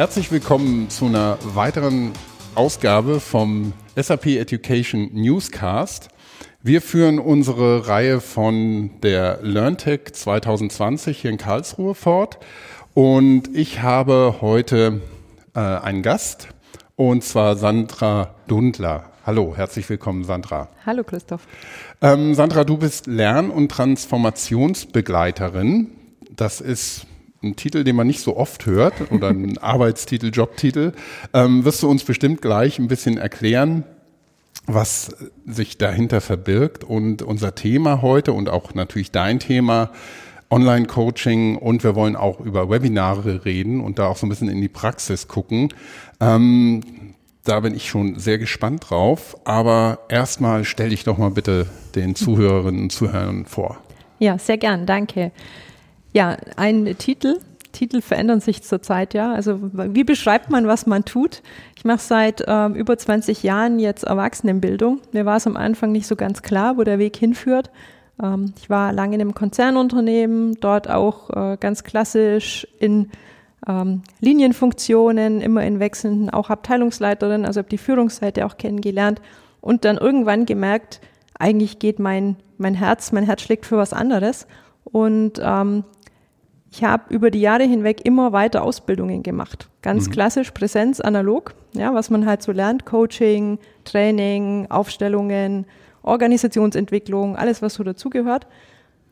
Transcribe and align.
Herzlich 0.00 0.32
willkommen 0.32 0.88
zu 0.88 1.04
einer 1.04 1.36
weiteren 1.42 2.12
Ausgabe 2.54 3.20
vom 3.20 3.74
SAP 3.96 4.28
Education 4.28 5.10
Newscast. 5.12 6.08
Wir 6.62 6.80
führen 6.80 7.18
unsere 7.18 7.86
Reihe 7.86 8.22
von 8.22 8.98
der 9.02 9.40
LearnTech 9.42 10.14
2020 10.14 11.20
hier 11.20 11.30
in 11.30 11.36
Karlsruhe 11.36 11.94
fort 11.94 12.38
und 12.94 13.54
ich 13.54 13.82
habe 13.82 14.36
heute 14.40 15.02
äh, 15.54 15.60
einen 15.60 16.00
Gast 16.00 16.48
und 16.96 17.22
zwar 17.22 17.56
Sandra 17.56 18.34
Dundler. 18.46 19.10
Hallo, 19.26 19.52
herzlich 19.54 19.86
willkommen, 19.90 20.24
Sandra. 20.24 20.68
Hallo, 20.86 21.04
Christoph. 21.04 21.46
Ähm, 22.00 22.34
Sandra, 22.34 22.64
du 22.64 22.78
bist 22.78 23.06
Lern- 23.06 23.50
und 23.50 23.70
Transformationsbegleiterin. 23.70 25.88
Das 26.34 26.62
ist 26.62 27.04
ein 27.42 27.56
Titel, 27.56 27.84
den 27.84 27.96
man 27.96 28.06
nicht 28.06 28.20
so 28.20 28.36
oft 28.36 28.66
hört 28.66 29.10
oder 29.10 29.28
ein 29.28 29.58
Arbeitstitel, 29.62 30.30
Jobtitel. 30.30 30.92
Ähm, 31.32 31.64
wirst 31.64 31.82
du 31.82 31.88
uns 31.88 32.04
bestimmt 32.04 32.42
gleich 32.42 32.78
ein 32.78 32.88
bisschen 32.88 33.16
erklären, 33.18 33.84
was 34.66 35.16
sich 35.46 35.78
dahinter 35.78 36.20
verbirgt 36.20 36.84
und 36.84 37.22
unser 37.22 37.54
Thema 37.54 38.02
heute 38.02 38.32
und 38.32 38.48
auch 38.48 38.74
natürlich 38.74 39.10
dein 39.10 39.40
Thema 39.40 39.90
Online-Coaching 40.50 41.56
und 41.56 41.84
wir 41.84 41.94
wollen 41.94 42.16
auch 42.16 42.40
über 42.40 42.68
Webinare 42.68 43.44
reden 43.44 43.80
und 43.80 43.98
da 43.98 44.06
auch 44.06 44.16
so 44.16 44.26
ein 44.26 44.28
bisschen 44.28 44.48
in 44.48 44.60
die 44.60 44.68
Praxis 44.68 45.28
gucken. 45.28 45.72
Ähm, 46.20 46.82
da 47.44 47.60
bin 47.60 47.74
ich 47.74 47.88
schon 47.88 48.18
sehr 48.18 48.38
gespannt 48.38 48.90
drauf. 48.90 49.36
Aber 49.44 50.00
erstmal 50.08 50.64
stell 50.64 50.90
dich 50.90 51.04
doch 51.04 51.18
mal 51.18 51.30
bitte 51.30 51.66
den 51.94 52.14
Zuhörerinnen 52.14 52.82
und 52.82 52.92
Zuhörern 52.92 53.46
vor. 53.46 53.78
Ja, 54.18 54.38
sehr 54.38 54.58
gern, 54.58 54.86
danke. 54.86 55.32
Ja, 56.12 56.36
ein 56.56 56.96
Titel. 56.98 57.38
Titel 57.72 58.00
verändern 58.00 58.40
sich 58.40 58.62
zurzeit, 58.62 59.14
ja. 59.14 59.32
Also 59.32 59.60
wie 59.62 60.02
beschreibt 60.02 60.50
man, 60.50 60.66
was 60.66 60.86
man 60.86 61.04
tut? 61.04 61.42
Ich 61.76 61.84
mache 61.84 62.00
seit 62.00 62.44
ähm, 62.46 62.74
über 62.74 62.98
20 62.98 63.42
Jahren 63.44 63.78
jetzt 63.78 64.04
Erwachsenenbildung. 64.04 65.00
Mir 65.12 65.24
war 65.24 65.36
es 65.36 65.46
am 65.46 65.56
Anfang 65.56 65.92
nicht 65.92 66.06
so 66.06 66.16
ganz 66.16 66.42
klar, 66.42 66.76
wo 66.76 66.82
der 66.82 66.98
Weg 66.98 67.16
hinführt. 67.16 67.70
Ähm, 68.20 68.54
ich 68.60 68.68
war 68.68 68.92
lange 68.92 69.14
in 69.14 69.20
einem 69.20 69.34
Konzernunternehmen, 69.34 70.56
dort 70.60 70.90
auch 70.90 71.30
äh, 71.30 71.56
ganz 71.58 71.84
klassisch 71.84 72.66
in 72.80 73.10
ähm, 73.68 74.02
Linienfunktionen, 74.20 75.40
immer 75.40 75.64
in 75.64 75.78
wechselnden, 75.78 76.30
auch 76.30 76.50
Abteilungsleiterin, 76.50 77.44
also 77.44 77.58
habe 77.58 77.68
die 77.68 77.78
Führungsseite 77.78 78.46
auch 78.46 78.56
kennengelernt 78.56 79.20
und 79.60 79.84
dann 79.84 79.98
irgendwann 79.98 80.46
gemerkt, 80.46 81.00
eigentlich 81.38 81.78
geht 81.78 81.98
mein, 81.98 82.36
mein 82.58 82.74
Herz, 82.74 83.12
mein 83.12 83.24
Herz 83.24 83.42
schlägt 83.42 83.66
für 83.66 83.76
was 83.76 83.92
anderes. 83.92 84.46
Und 84.84 85.40
ähm, 85.42 85.84
ich 86.72 86.84
habe 86.84 87.12
über 87.12 87.30
die 87.30 87.40
Jahre 87.40 87.64
hinweg 87.64 88.04
immer 88.04 88.32
weiter 88.32 88.62
Ausbildungen 88.62 89.22
gemacht. 89.22 89.68
Ganz 89.82 90.06
mhm. 90.06 90.12
klassisch 90.12 90.52
Präsenz, 90.52 91.00
analog, 91.00 91.54
ja, 91.72 91.92
was 91.94 92.10
man 92.10 92.26
halt 92.26 92.42
so 92.42 92.52
lernt, 92.52 92.86
Coaching, 92.86 93.58
Training, 93.84 94.66
Aufstellungen, 94.70 95.66
Organisationsentwicklung, 96.02 97.36
alles, 97.36 97.60
was 97.60 97.74
so 97.74 97.82
dazugehört. 97.82 98.46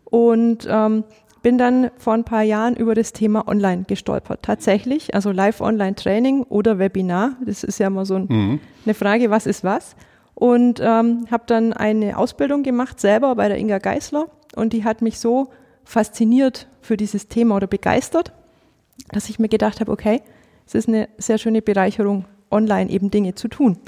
Und 0.05 0.67
ähm, 0.71 1.05
bin 1.43 1.59
dann 1.59 1.91
vor 1.99 2.15
ein 2.15 2.25
paar 2.25 2.43
Jahren 2.43 2.77
über 2.77 2.95
das 2.95 3.13
Thema 3.13 3.47
Online 3.49 3.85
gestolpert. 3.87 4.41
Tatsächlich, 4.43 5.15
also 5.15 5.33
Live-Online-Training 5.33 6.45
oder 6.45 6.79
Webinar. 6.79 7.33
Das 7.45 7.65
ist 7.65 7.79
ja 7.79 7.89
immer 7.89 8.07
so 8.07 8.17
ein, 8.17 8.27
mhm. 8.29 8.61
eine 8.85 8.95
Frage, 8.95 9.31
was 9.31 9.47
ist 9.47 9.65
was. 9.65 9.97
Und 10.35 10.81
ähm, 10.81 11.27
habe 11.31 11.45
dann 11.47 11.73
eine 11.73 12.17
Ausbildung 12.17 12.63
gemacht, 12.63 13.01
selber 13.01 13.35
bei 13.35 13.49
der 13.49 13.59
Inga 13.59 13.79
Geisler. 13.79 14.27
Und 14.55 14.73
die 14.73 14.85
hat 14.85 15.03
mich 15.03 15.19
so 15.19 15.49
fasziniert 15.89 16.69
für 16.83 16.99
dieses 16.99 17.29
Thema 17.29 17.57
oder 17.57 17.67
begeistert, 17.67 18.33
dass 19.09 19.31
ich 19.31 19.39
mir 19.39 19.49
gedacht 19.49 19.81
habe, 19.81 19.91
okay, 19.91 20.21
es 20.67 20.75
ist 20.75 20.87
eine 20.87 21.09
sehr 21.17 21.39
schöne 21.39 21.63
Bereicherung, 21.63 22.27
online 22.51 22.91
eben 22.91 23.11
Dinge 23.11 23.35
zu 23.35 23.49
tun. 23.49 23.79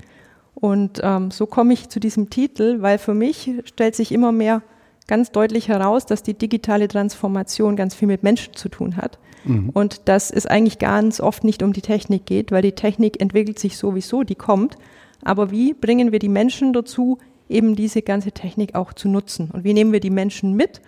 Und 0.54 1.00
ähm, 1.02 1.30
so 1.30 1.44
komme 1.44 1.74
ich 1.74 1.90
zu 1.90 2.00
diesem 2.00 2.30
Titel, 2.30 2.80
weil 2.80 2.96
für 2.96 3.12
mich 3.12 3.50
stellt 3.66 3.96
sich 3.96 4.12
immer 4.12 4.32
mehr 4.32 4.62
ganz 5.08 5.30
deutlich 5.30 5.68
heraus, 5.68 6.06
dass 6.06 6.22
die 6.22 6.32
digitale 6.32 6.88
Transformation 6.88 7.76
ganz 7.76 7.94
viel 7.94 8.08
mit 8.08 8.22
Menschen 8.22 8.54
zu 8.54 8.70
tun 8.70 8.96
hat. 8.96 9.18
Mhm. 9.44 9.68
Und 9.68 10.08
dass 10.08 10.30
es 10.30 10.46
eigentlich 10.46 10.78
ganz 10.78 11.20
oft 11.20 11.44
nicht 11.44 11.62
um 11.62 11.74
die 11.74 11.82
Technik 11.82 12.24
geht, 12.24 12.50
weil 12.50 12.62
die 12.62 12.72
Technik 12.72 13.20
entwickelt 13.20 13.58
sich 13.58 13.76
sowieso, 13.76 14.22
die 14.22 14.36
kommt. 14.36 14.76
Aber 15.22 15.50
wie 15.50 15.74
bringen 15.74 16.12
wir 16.12 16.18
die 16.18 16.30
Menschen 16.30 16.72
dazu, 16.72 17.18
eben 17.50 17.76
diese 17.76 18.00
ganze 18.00 18.32
Technik 18.32 18.74
auch 18.74 18.94
zu 18.94 19.06
nutzen? 19.08 19.50
Und 19.50 19.64
wie 19.64 19.74
nehmen 19.74 19.92
wir 19.92 20.00
die 20.00 20.08
Menschen 20.08 20.54
mit 20.54 20.80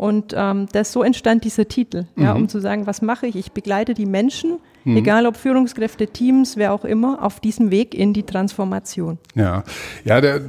und 0.00 0.32
ähm, 0.34 0.66
das 0.72 0.92
so 0.92 1.02
entstand 1.02 1.44
dieser 1.44 1.68
Titel, 1.68 2.06
mhm. 2.16 2.24
ja, 2.24 2.32
um 2.32 2.48
zu 2.48 2.58
sagen, 2.58 2.86
was 2.86 3.02
mache 3.02 3.26
ich? 3.26 3.36
Ich 3.36 3.52
begleite 3.52 3.92
die 3.92 4.06
Menschen, 4.06 4.58
mhm. 4.84 4.96
egal 4.96 5.26
ob 5.26 5.36
Führungskräfte, 5.36 6.06
Teams, 6.06 6.56
wer 6.56 6.72
auch 6.72 6.86
immer, 6.86 7.22
auf 7.22 7.38
diesem 7.38 7.70
Weg 7.70 7.94
in 7.94 8.14
die 8.14 8.22
Transformation. 8.22 9.18
Ja, 9.34 9.62
ja, 10.06 10.22
der, 10.22 10.40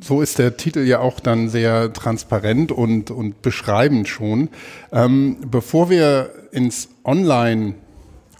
so 0.00 0.22
ist 0.22 0.38
der 0.38 0.56
Titel 0.56 0.80
ja 0.80 1.00
auch 1.00 1.20
dann 1.20 1.50
sehr 1.50 1.92
transparent 1.92 2.72
und, 2.72 3.10
und 3.10 3.42
beschreibend 3.42 4.08
schon. 4.08 4.48
Ähm, 4.90 5.36
bevor 5.50 5.90
wir 5.90 6.30
ins 6.50 6.88
Online 7.04 7.74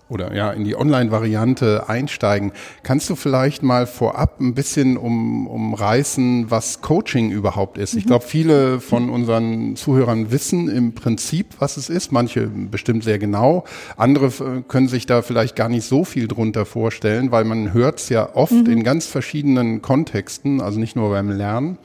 oder 0.09 0.35
ja 0.35 0.51
in 0.51 0.65
die 0.65 0.77
Online-Variante 0.77 1.89
einsteigen, 1.89 2.53
kannst 2.83 3.09
du 3.09 3.17
vielleicht 3.17 3.63
mal 3.63 3.87
vorab 3.87 4.41
ein 4.41 4.55
bisschen 4.55 4.97
um, 4.97 5.47
umreißen, 5.47 6.51
was 6.51 6.81
Coaching 6.83 7.31
überhaupt 7.31 7.79
ist? 7.79 7.95
Mhm. 7.95 7.99
Ich 7.99 8.07
glaube, 8.07 8.25
viele 8.25 8.81
von 8.81 9.11
unseren 9.11 9.77
Zuhörern 9.77 10.31
wissen 10.31 10.69
im 10.69 10.95
Prinzip, 10.95 11.47
was 11.59 11.77
es 11.77 11.89
ist. 11.89 12.13
Manche 12.13 12.47
bestimmt 12.47 13.05
sehr 13.05 13.19
genau. 13.19 13.65
Andere 13.97 14.27
äh, 14.27 14.63
können 14.69 14.89
sich 14.89 15.07
da 15.07 15.23
vielleicht 15.23 15.57
gar 15.57 15.69
nicht 15.69 15.87
so 15.87 16.05
viel 16.05 16.29
drunter 16.29 16.67
vorstellen, 16.67 17.31
weil 17.31 17.45
man 17.45 17.73
hört 17.73 18.01
es 18.01 18.09
ja 18.09 18.35
oft 18.35 18.53
mhm. 18.53 18.71
in 18.71 18.85
ganz 18.85 19.07
verschiedenen 19.07 19.83
Kontexten, 19.83 20.61
also 20.61 20.79
nicht 20.79 20.97
nur 20.97 21.11
beim 21.11 21.31
Lernen. 21.31 21.79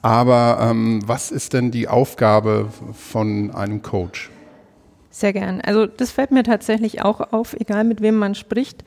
Aber 0.00 0.58
ähm, 0.60 1.00
was 1.06 1.30
ist 1.30 1.52
denn 1.52 1.70
die 1.70 1.88
Aufgabe 1.88 2.68
von 2.92 3.50
einem 3.50 3.82
Coach? 3.82 4.30
Sehr 5.10 5.32
gern. 5.32 5.60
Also 5.60 5.86
das 5.86 6.10
fällt 6.10 6.30
mir 6.30 6.42
tatsächlich 6.42 7.02
auch 7.02 7.32
auf, 7.32 7.54
egal 7.54 7.84
mit 7.84 8.00
wem 8.00 8.16
man 8.16 8.34
spricht. 8.34 8.84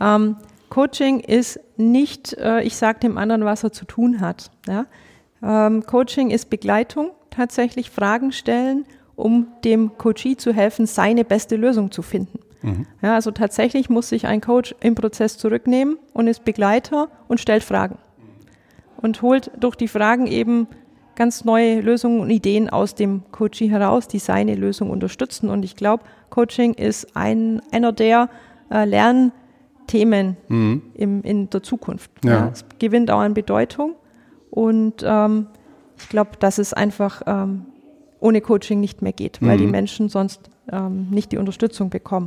Ähm, 0.00 0.36
Coaching 0.68 1.20
ist 1.20 1.60
nicht, 1.76 2.34
äh, 2.34 2.62
ich 2.62 2.76
sage 2.76 3.00
dem 3.00 3.18
anderen, 3.18 3.44
was 3.44 3.62
er 3.62 3.72
zu 3.72 3.84
tun 3.84 4.20
hat. 4.20 4.50
Ja? 4.66 4.86
Ähm, 5.42 5.84
Coaching 5.84 6.30
ist 6.30 6.50
Begleitung, 6.50 7.10
tatsächlich 7.30 7.90
Fragen 7.90 8.32
stellen, 8.32 8.84
um 9.16 9.48
dem 9.64 9.98
Coachee 9.98 10.36
zu 10.36 10.52
helfen, 10.52 10.86
seine 10.86 11.24
beste 11.24 11.56
Lösung 11.56 11.90
zu 11.90 12.02
finden. 12.02 12.38
Mhm. 12.62 12.86
Ja, 13.02 13.14
also 13.14 13.30
tatsächlich 13.30 13.90
muss 13.90 14.08
sich 14.08 14.26
ein 14.26 14.40
Coach 14.40 14.74
im 14.80 14.94
Prozess 14.94 15.36
zurücknehmen 15.36 15.98
und 16.12 16.26
ist 16.26 16.44
Begleiter 16.44 17.08
und 17.28 17.40
stellt 17.40 17.64
Fragen. 17.64 17.98
Und 18.96 19.20
holt 19.20 19.50
durch 19.58 19.76
die 19.76 19.88
Fragen 19.88 20.26
eben 20.26 20.68
ganz 21.14 21.44
neue 21.44 21.80
Lösungen 21.80 22.20
und 22.20 22.30
Ideen 22.30 22.70
aus 22.70 22.94
dem 22.94 23.22
Coaching 23.32 23.70
heraus, 23.70 24.08
die 24.08 24.18
seine 24.18 24.54
Lösung 24.54 24.90
unterstützen. 24.90 25.48
Und 25.50 25.64
ich 25.64 25.76
glaube, 25.76 26.04
Coaching 26.30 26.74
ist 26.74 27.16
ein, 27.16 27.60
einer 27.70 27.92
der 27.92 28.28
äh, 28.70 28.84
Lernthemen 28.84 30.36
mhm. 30.48 30.82
im, 30.94 31.22
in 31.22 31.50
der 31.50 31.62
Zukunft. 31.62 32.10
Ja. 32.24 32.30
Ja, 32.30 32.50
es 32.52 32.64
gewinnt 32.78 33.10
auch 33.10 33.20
an 33.20 33.34
Bedeutung. 33.34 33.94
Und 34.50 35.04
ähm, 35.04 35.46
ich 35.98 36.08
glaube, 36.08 36.32
dass 36.38 36.58
es 36.58 36.72
einfach 36.72 37.22
ähm, 37.26 37.66
ohne 38.20 38.40
Coaching 38.40 38.80
nicht 38.80 39.02
mehr 39.02 39.12
geht, 39.12 39.40
weil 39.42 39.56
mhm. 39.56 39.62
die 39.62 39.66
Menschen 39.66 40.08
sonst 40.08 40.50
ähm, 40.70 41.08
nicht 41.10 41.32
die 41.32 41.38
Unterstützung 41.38 41.90
bekommen. 41.90 42.26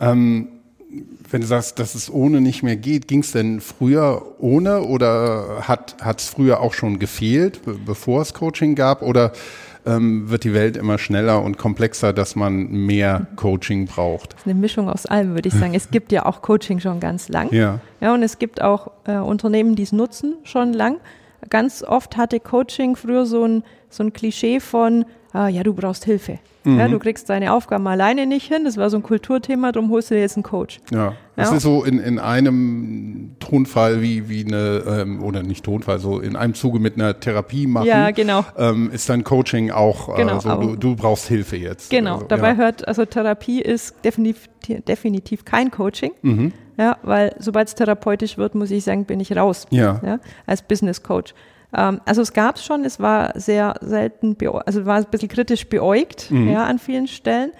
Ähm, 0.00 0.48
wenn 1.30 1.40
du 1.40 1.46
sagst, 1.46 1.78
dass 1.78 1.94
es 1.94 2.10
ohne 2.10 2.40
nicht 2.40 2.62
mehr 2.62 2.76
geht, 2.76 3.08
ging 3.08 3.20
es 3.20 3.32
denn 3.32 3.60
früher 3.60 4.22
ohne 4.38 4.82
oder 4.82 5.62
hat 5.62 6.20
es 6.20 6.28
früher 6.28 6.60
auch 6.60 6.74
schon 6.74 6.98
gefehlt, 6.98 7.60
bevor 7.84 8.22
es 8.22 8.34
Coaching 8.34 8.74
gab? 8.74 9.02
Oder 9.02 9.32
ähm, 9.84 10.28
wird 10.30 10.44
die 10.44 10.52
Welt 10.52 10.76
immer 10.76 10.98
schneller 10.98 11.42
und 11.42 11.58
komplexer, 11.58 12.12
dass 12.12 12.36
man 12.36 12.70
mehr 12.70 13.26
Coaching 13.36 13.86
braucht? 13.86 14.34
Das 14.34 14.40
ist 14.40 14.46
eine 14.46 14.54
Mischung 14.54 14.88
aus 14.88 15.06
allem, 15.06 15.34
würde 15.34 15.48
ich 15.48 15.54
sagen. 15.54 15.74
es 15.74 15.90
gibt 15.90 16.12
ja 16.12 16.26
auch 16.26 16.42
Coaching 16.42 16.80
schon 16.80 17.00
ganz 17.00 17.28
lang. 17.28 17.52
Ja. 17.52 17.80
ja 18.00 18.14
und 18.14 18.22
es 18.22 18.38
gibt 18.38 18.62
auch 18.62 18.92
äh, 19.04 19.16
Unternehmen, 19.16 19.76
die 19.76 19.84
es 19.84 19.92
nutzen 19.92 20.36
schon 20.44 20.72
lang. 20.72 20.98
Ganz 21.50 21.82
oft 21.82 22.16
hatte 22.16 22.40
Coaching 22.40 22.96
früher 22.96 23.26
so 23.26 23.44
ein, 23.44 23.62
so 23.88 24.02
ein 24.02 24.12
Klischee 24.12 24.60
von, 24.60 25.04
ah, 25.36 25.48
ja, 25.48 25.62
du 25.62 25.74
brauchst 25.74 26.04
Hilfe. 26.04 26.38
Mhm. 26.64 26.78
Ja, 26.78 26.88
du 26.88 26.98
kriegst 26.98 27.28
deine 27.28 27.52
Aufgaben 27.52 27.86
alleine 27.86 28.26
nicht 28.26 28.48
hin. 28.48 28.64
Das 28.64 28.76
war 28.76 28.90
so 28.90 28.96
ein 28.96 29.02
Kulturthema, 29.02 29.70
darum 29.70 29.90
holst 29.90 30.10
du 30.10 30.14
dir 30.14 30.22
jetzt 30.22 30.36
einen 30.36 30.42
Coach. 30.42 30.80
Ja, 30.90 31.14
das 31.36 31.50
ja. 31.50 31.56
ist 31.56 31.62
so 31.62 31.84
in, 31.84 31.98
in 31.98 32.18
einem 32.18 33.36
Tonfall 33.38 34.02
wie, 34.02 34.28
wie 34.28 34.44
eine, 34.44 34.82
ähm, 34.88 35.22
oder 35.22 35.42
nicht 35.42 35.64
Tonfall, 35.64 35.98
so 35.98 36.18
in 36.18 36.34
einem 36.34 36.54
Zuge 36.54 36.80
mit 36.80 36.94
einer 36.94 37.20
Therapie 37.20 37.66
machen. 37.66 37.86
Ja, 37.86 38.10
genau. 38.10 38.44
Ähm, 38.56 38.90
ist 38.90 39.08
dann 39.08 39.22
Coaching 39.22 39.70
auch 39.70 40.14
äh, 40.14 40.22
genau, 40.22 40.40
so, 40.40 40.54
du, 40.56 40.76
du, 40.76 40.96
brauchst 40.96 41.28
Hilfe 41.28 41.56
jetzt. 41.56 41.90
Genau, 41.90 42.14
also, 42.14 42.26
dabei 42.26 42.50
ja. 42.50 42.56
hört, 42.56 42.88
also 42.88 43.04
Therapie 43.04 43.60
ist 43.60 43.94
definitiv, 44.04 44.48
definitiv 44.88 45.44
kein 45.44 45.70
Coaching. 45.70 46.12
Mhm. 46.22 46.52
Ja, 46.78 46.98
weil 47.02 47.34
sobald 47.38 47.68
es 47.68 47.74
therapeutisch 47.74 48.38
wird, 48.38 48.54
muss 48.54 48.70
ich 48.70 48.84
sagen, 48.84 49.04
bin 49.04 49.20
ich 49.20 49.36
raus. 49.36 49.66
Ja. 49.70 50.00
ja 50.04 50.18
als 50.46 50.62
Business 50.62 51.02
Coach. 51.02 51.34
Ähm, 51.76 52.00
also 52.04 52.22
es 52.22 52.32
gab 52.32 52.56
es 52.56 52.64
schon, 52.64 52.84
es 52.84 52.98
war 52.98 53.38
sehr 53.38 53.74
selten, 53.80 54.36
also 54.64 54.86
war 54.86 54.96
ein 54.96 55.04
bisschen 55.10 55.28
kritisch 55.28 55.68
beäugt, 55.68 56.30
mhm. 56.30 56.48
ja, 56.48 56.64
an 56.64 56.78
vielen 56.78 57.06
Stellen. 57.06 57.52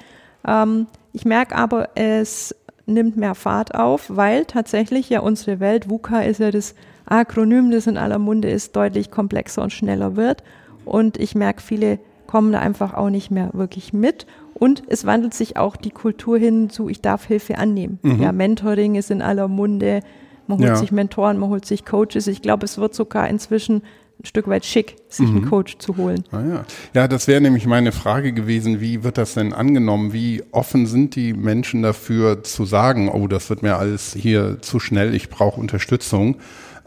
Ähm, 0.47 0.87
ich 1.13 1.25
merke 1.25 1.55
aber, 1.55 1.91
es 1.95 2.55
nimmt 2.87 3.17
mehr 3.17 3.35
Fahrt 3.35 3.75
auf, 3.75 4.07
weil 4.09 4.45
tatsächlich 4.47 5.11
ja 5.11 5.21
unsere 5.21 5.61
Welt, 5.61 5.91
VUCA 5.91 6.23
ist 6.23 6.41
ja 6.41 6.51
das 6.51 6.75
Akronym, 7.05 7.71
das 7.71 7.87
in 7.87 7.99
aller 7.99 8.19
Munde 8.19 8.49
ist, 8.49 8.75
deutlich 8.75 9.11
komplexer 9.11 9.63
und 9.63 9.73
schneller 9.73 10.17
wird. 10.17 10.43
Und 10.85 11.19
ich 11.19 11.35
merke, 11.35 11.61
viele 11.62 11.99
kommen 12.27 12.53
da 12.53 12.61
einfach 12.61 12.95
auch 12.95 13.11
nicht 13.11 13.31
mehr 13.31 13.51
wirklich 13.53 13.93
mit. 13.93 14.27
Und 14.55 14.85
es 14.89 15.05
wandelt 15.05 15.35
sich 15.35 15.57
auch 15.57 15.77
die 15.77 15.91
Kultur 15.91 16.39
hin 16.39 16.71
zu, 16.71 16.89
ich 16.89 17.03
darf 17.03 17.27
Hilfe 17.27 17.59
annehmen. 17.59 17.99
Mhm. 18.03 18.23
Ja, 18.23 18.33
Mentoring 18.33 18.95
ist 18.95 19.11
in 19.11 19.21
aller 19.21 19.49
Munde. 19.49 20.01
Man 20.47 20.59
holt 20.59 20.69
ja. 20.69 20.77
sich 20.77 20.93
Mentoren, 20.93 21.39
man 21.39 21.51
holt 21.51 21.67
sich 21.67 21.85
Coaches. 21.85 22.27
Ich 22.27 22.41
glaube, 22.41 22.65
es 22.65 22.79
wird 22.79 22.95
sogar 22.95 23.29
inzwischen 23.29 23.83
ein 24.19 24.25
Stück 24.25 24.49
weit 24.49 24.65
schick, 24.65 24.97
sich 25.09 25.29
mhm. 25.29 25.37
einen 25.37 25.49
Coach 25.49 25.77
zu 25.79 25.97
holen. 25.97 26.25
Ah, 26.31 26.41
ja. 26.41 26.65
ja, 26.95 27.09
das 27.09 27.29
wäre 27.29 27.41
nämlich 27.41 27.67
meine 27.67 27.93
Frage 27.93 28.33
gewesen, 28.33 28.81
wie 28.81 29.05
wird 29.05 29.19
das 29.19 29.35
denn 29.35 29.53
angenommen? 29.53 30.13
Wie 30.13 30.43
offen 30.53 30.87
sind 30.87 31.17
die 31.17 31.35
Menschen 31.35 31.83
dafür 31.83 32.43
zu 32.43 32.65
sagen, 32.65 33.09
oh, 33.09 33.29
das 33.29 33.51
wird 33.51 33.63
mir 33.63 33.77
alles 33.77 34.15
hier 34.15 34.63
zu 34.63 34.81
schnell, 34.81 35.15
ich 35.15 35.29
brauche 35.29 35.61
Unterstützung? 35.61 36.37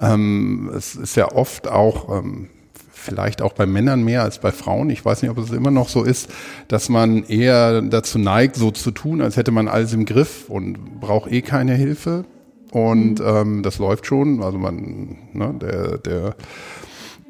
Ähm, 0.01 0.71
es 0.75 0.95
ist 0.95 1.15
ja 1.15 1.31
oft 1.31 1.67
auch, 1.67 2.17
ähm, 2.17 2.47
vielleicht 2.91 3.41
auch 3.41 3.53
bei 3.53 3.65
Männern 3.65 4.03
mehr 4.03 4.23
als 4.23 4.39
bei 4.39 4.51
Frauen, 4.51 4.89
ich 4.89 5.05
weiß 5.05 5.21
nicht, 5.21 5.31
ob 5.31 5.37
es 5.37 5.51
immer 5.51 5.71
noch 5.71 5.87
so 5.87 6.03
ist, 6.03 6.29
dass 6.67 6.89
man 6.89 7.23
eher 7.25 7.81
dazu 7.81 8.17
neigt, 8.17 8.55
so 8.55 8.71
zu 8.71 8.91
tun, 8.91 9.21
als 9.21 9.37
hätte 9.37 9.51
man 9.51 9.67
alles 9.67 9.93
im 9.93 10.05
Griff 10.05 10.49
und 10.49 10.99
braucht 10.99 11.31
eh 11.31 11.41
keine 11.41 11.75
Hilfe. 11.75 12.25
Und 12.71 13.19
mhm. 13.19 13.25
ähm, 13.25 13.63
das 13.63 13.79
läuft 13.79 14.05
schon. 14.05 14.43
Also 14.43 14.57
man, 14.57 15.17
ne, 15.33 15.55
der, 15.59 15.97
der 15.97 16.35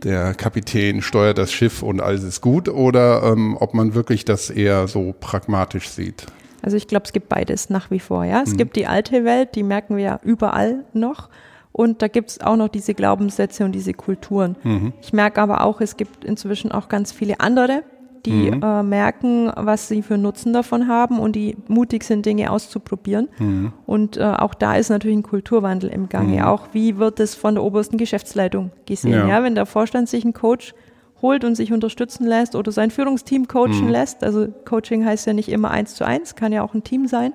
der 0.04 0.34
Kapitän 0.34 1.02
steuert 1.02 1.38
das 1.38 1.52
Schiff 1.52 1.84
und 1.84 2.02
alles 2.02 2.24
ist 2.24 2.42
gut 2.42 2.70
oder 2.70 3.24
ähm, 3.24 3.58
ob 3.60 3.74
man 3.74 3.94
wirklich 3.94 4.26
das 4.26 4.50
eher 4.50 4.88
so 4.88 5.14
pragmatisch 5.20 5.90
sieht. 5.90 6.26
Also 6.62 6.78
ich 6.78 6.88
glaube, 6.88 7.06
es 7.06 7.14
gibt 7.14 7.30
beides 7.30 7.70
nach 7.70 7.90
wie 7.92 8.00
vor. 8.00 8.26
Ja, 8.26 8.42
es 8.42 8.54
mhm. 8.54 8.58
gibt 8.58 8.76
die 8.76 8.88
alte 8.88 9.24
Welt, 9.24 9.56
die 9.56 9.64
merken 9.64 9.96
wir 9.98 10.04
ja 10.04 10.20
überall 10.24 10.86
noch. 10.94 11.30
Und 11.72 12.02
da 12.02 12.08
gibt 12.08 12.32
es 12.32 12.42
auch 12.42 12.56
noch 12.56 12.68
diese 12.68 12.94
Glaubenssätze 12.94 13.64
und 13.64 13.72
diese 13.72 13.94
Kulturen. 13.94 14.56
Mhm. 14.64 14.94
Ich 15.02 15.14
merke 15.14 15.42
aber 15.42 15.64
auch, 15.64 15.82
es 15.82 15.98
gibt 15.98 16.26
inzwischen 16.26 16.72
auch 16.72 16.90
ganz 16.90 17.12
viele 17.12 17.40
andere, 17.40 17.84
die 18.26 18.52
mhm. 18.52 18.62
äh, 18.64 18.84
merken, 18.84 19.52
was 19.56 19.88
sie 19.88 20.02
für 20.02 20.18
Nutzen 20.18 20.54
davon 20.54 20.88
haben 20.88 21.20
und 21.20 21.36
die 21.36 21.56
mutig 21.68 22.04
sind, 22.04 22.26
Dinge 22.26 22.52
auszuprobieren. 22.52 23.30
Mhm. 23.40 23.74
Und 23.86 24.18
äh, 24.18 24.24
auch 24.24 24.54
da 24.54 24.76
ist 24.76 24.90
natürlich 24.90 25.18
ein 25.18 25.24
Kulturwandel 25.24 25.90
im 25.90 26.10
Gange. 26.10 26.38
Mhm. 26.38 26.44
Auch 26.44 26.68
wie 26.74 26.98
wird 26.98 27.20
es 27.20 27.36
von 27.36 27.56
der 27.56 27.64
obersten 27.64 27.98
Geschäftsleitung 27.98 28.72
gesehen? 28.86 29.12
Ja. 29.12 29.28
ja. 29.28 29.44
wenn 29.44 29.56
der 29.56 29.66
Vorstand 29.66 30.10
sich 30.10 30.24
einen 30.24 30.34
Coach 30.34 30.74
holt 31.22 31.44
und 31.44 31.56
sich 31.56 31.74
unterstützen 31.74 32.26
lässt 32.26 32.56
oder 32.56 32.72
sein 32.72 32.92
Führungsteam 32.92 33.48
coachen 33.48 33.86
mhm. 33.86 33.90
lässt, 33.90 34.24
also 34.24 34.48
Coaching 34.66 35.06
heißt 35.06 35.28
ja 35.28 35.34
nicht 35.34 35.50
immer 35.50 35.72
eins 35.72 35.96
zu 35.96 36.06
eins, 36.06 36.36
kann 36.36 36.52
ja 36.52 36.64
auch 36.64 36.74
ein 36.74 36.84
Team 36.84 37.08
sein, 37.08 37.34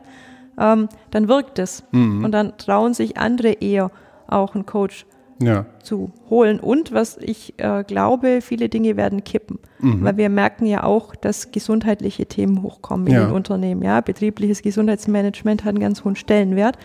ähm, 0.58 0.88
dann 1.10 1.28
wirkt 1.28 1.58
es. 1.58 1.84
Mhm. 1.92 2.24
Und 2.24 2.32
dann 2.32 2.56
trauen 2.56 2.94
sich 2.94 3.18
andere 3.18 3.52
eher 3.52 3.90
auch 4.26 4.54
einen 4.54 4.66
Coach 4.66 5.06
ja. 5.40 5.66
zu 5.82 6.12
holen. 6.30 6.60
Und 6.60 6.92
was 6.92 7.16
ich 7.18 7.54
äh, 7.58 7.84
glaube, 7.84 8.40
viele 8.40 8.68
Dinge 8.68 8.96
werden 8.96 9.24
kippen, 9.24 9.58
mhm. 9.80 10.04
weil 10.04 10.16
wir 10.16 10.28
merken 10.28 10.66
ja 10.66 10.84
auch, 10.84 11.14
dass 11.14 11.52
gesundheitliche 11.52 12.26
Themen 12.26 12.62
hochkommen 12.62 13.06
in 13.06 13.14
ja. 13.14 13.26
den 13.26 13.34
Unternehmen. 13.34 13.82
Ja, 13.82 14.00
betriebliches 14.00 14.62
Gesundheitsmanagement 14.62 15.64
hat 15.64 15.70
einen 15.70 15.80
ganz 15.80 16.04
hohen 16.04 16.16
Stellenwert, 16.16 16.78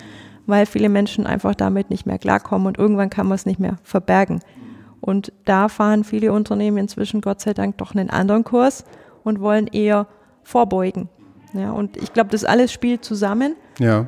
weil 0.46 0.66
viele 0.66 0.90
Menschen 0.90 1.25
einfach 1.25 1.56
damit 1.56 1.90
nicht 1.90 2.06
mehr 2.06 2.18
klarkommen 2.18 2.68
und 2.68 2.78
irgendwann 2.78 3.10
kann 3.10 3.28
man 3.28 3.36
es 3.36 3.46
nicht 3.46 3.60
mehr 3.60 3.78
verbergen. 3.84 4.42
Und 5.01 5.31
da 5.46 5.69
fahren 5.69 6.04
viele 6.04 6.34
Unternehmen 6.34 6.78
inzwischen 6.78 7.22
Gott 7.22 7.40
sei 7.42 7.54
Dank 7.54 7.78
doch 7.78 7.96
einen 7.96 8.10
anderen 8.10 8.44
Kurs 8.44 8.84
und 9.24 9.40
wollen 9.40 9.68
eher 9.68 10.07
vorbeugen. 10.44 11.07
Ja, 11.54 11.72
und 11.72 11.98
ich 11.98 12.13
glaube, 12.13 12.30
das 12.31 12.44
alles 12.44 12.72
spielt 12.72 13.04
zusammen. 13.06 13.56
Ja 13.80 14.07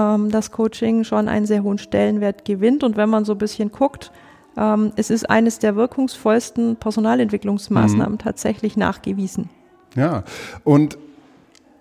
ähm, 0.00 0.30
dass 0.30 0.50
Coaching 0.50 1.04
schon 1.04 1.28
einen 1.28 1.46
sehr 1.46 1.62
hohen 1.62 1.78
Stellenwert 1.78 2.44
gewinnt. 2.44 2.82
Und 2.82 2.96
wenn 2.96 3.10
man 3.10 3.24
so 3.24 3.32
ein 3.32 3.38
bisschen 3.38 3.70
guckt, 3.70 4.10
ähm, 4.56 4.92
es 4.96 5.10
ist 5.10 5.28
eines 5.28 5.58
der 5.58 5.76
wirkungsvollsten 5.76 6.76
Personalentwicklungsmaßnahmen 6.76 8.12
mhm. 8.12 8.18
tatsächlich 8.18 8.76
nachgewiesen. 8.76 9.50
Ja, 9.94 10.24
und 10.64 10.96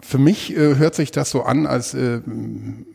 für 0.02 0.18
mich 0.18 0.56
äh, 0.56 0.78
hört 0.78 0.96
sich 0.96 1.12
das 1.12 1.30
so 1.30 1.44
an, 1.44 1.66
als 1.66 1.94
äh, 1.94 2.22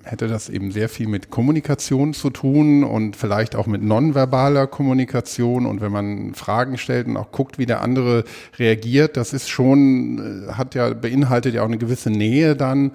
hätte 0.04 0.26
das 0.26 0.48
eben 0.48 0.72
sehr 0.72 0.88
viel 0.88 1.06
mit 1.06 1.30
Kommunikation 1.30 2.14
zu 2.14 2.30
tun 2.30 2.82
und 2.82 3.14
vielleicht 3.14 3.56
auch 3.56 3.66
mit 3.66 3.82
nonverbaler 3.82 4.66
Kommunikation. 4.66 5.66
Und 5.66 5.82
wenn 5.82 5.92
man 5.92 6.34
Fragen 6.34 6.78
stellt 6.78 7.06
und 7.06 7.16
auch 7.18 7.30
guckt, 7.30 7.58
wie 7.58 7.66
der 7.66 7.82
andere 7.82 8.24
reagiert, 8.58 9.18
das 9.18 9.34
ist 9.34 9.50
schon, 9.50 10.46
äh, 10.48 10.52
hat 10.52 10.74
ja, 10.74 10.94
beinhaltet 10.94 11.54
ja 11.54 11.62
auch 11.62 11.68
eine 11.68 11.78
gewisse 11.78 12.10
Nähe 12.10 12.56
dann. 12.56 12.92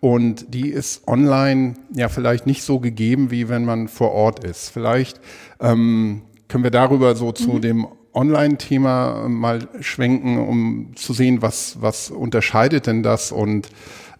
Und 0.00 0.52
die 0.52 0.68
ist 0.68 1.06
online 1.06 1.74
ja 1.94 2.08
vielleicht 2.08 2.46
nicht 2.46 2.64
so 2.64 2.80
gegeben, 2.80 3.30
wie 3.30 3.48
wenn 3.48 3.64
man 3.64 3.86
vor 3.86 4.10
Ort 4.10 4.42
ist. 4.42 4.70
Vielleicht 4.70 5.20
ähm, 5.60 6.22
können 6.48 6.64
wir 6.64 6.72
darüber 6.72 7.14
so 7.14 7.30
zu 7.30 7.52
mhm. 7.52 7.60
dem 7.60 7.86
Online-Thema 8.14 9.28
mal 9.28 9.68
schwenken, 9.80 10.38
um 10.38 10.92
zu 10.96 11.12
sehen, 11.12 11.42
was, 11.42 11.80
was 11.80 12.10
unterscheidet 12.10 12.86
denn 12.86 13.02
das 13.02 13.32
und 13.32 13.68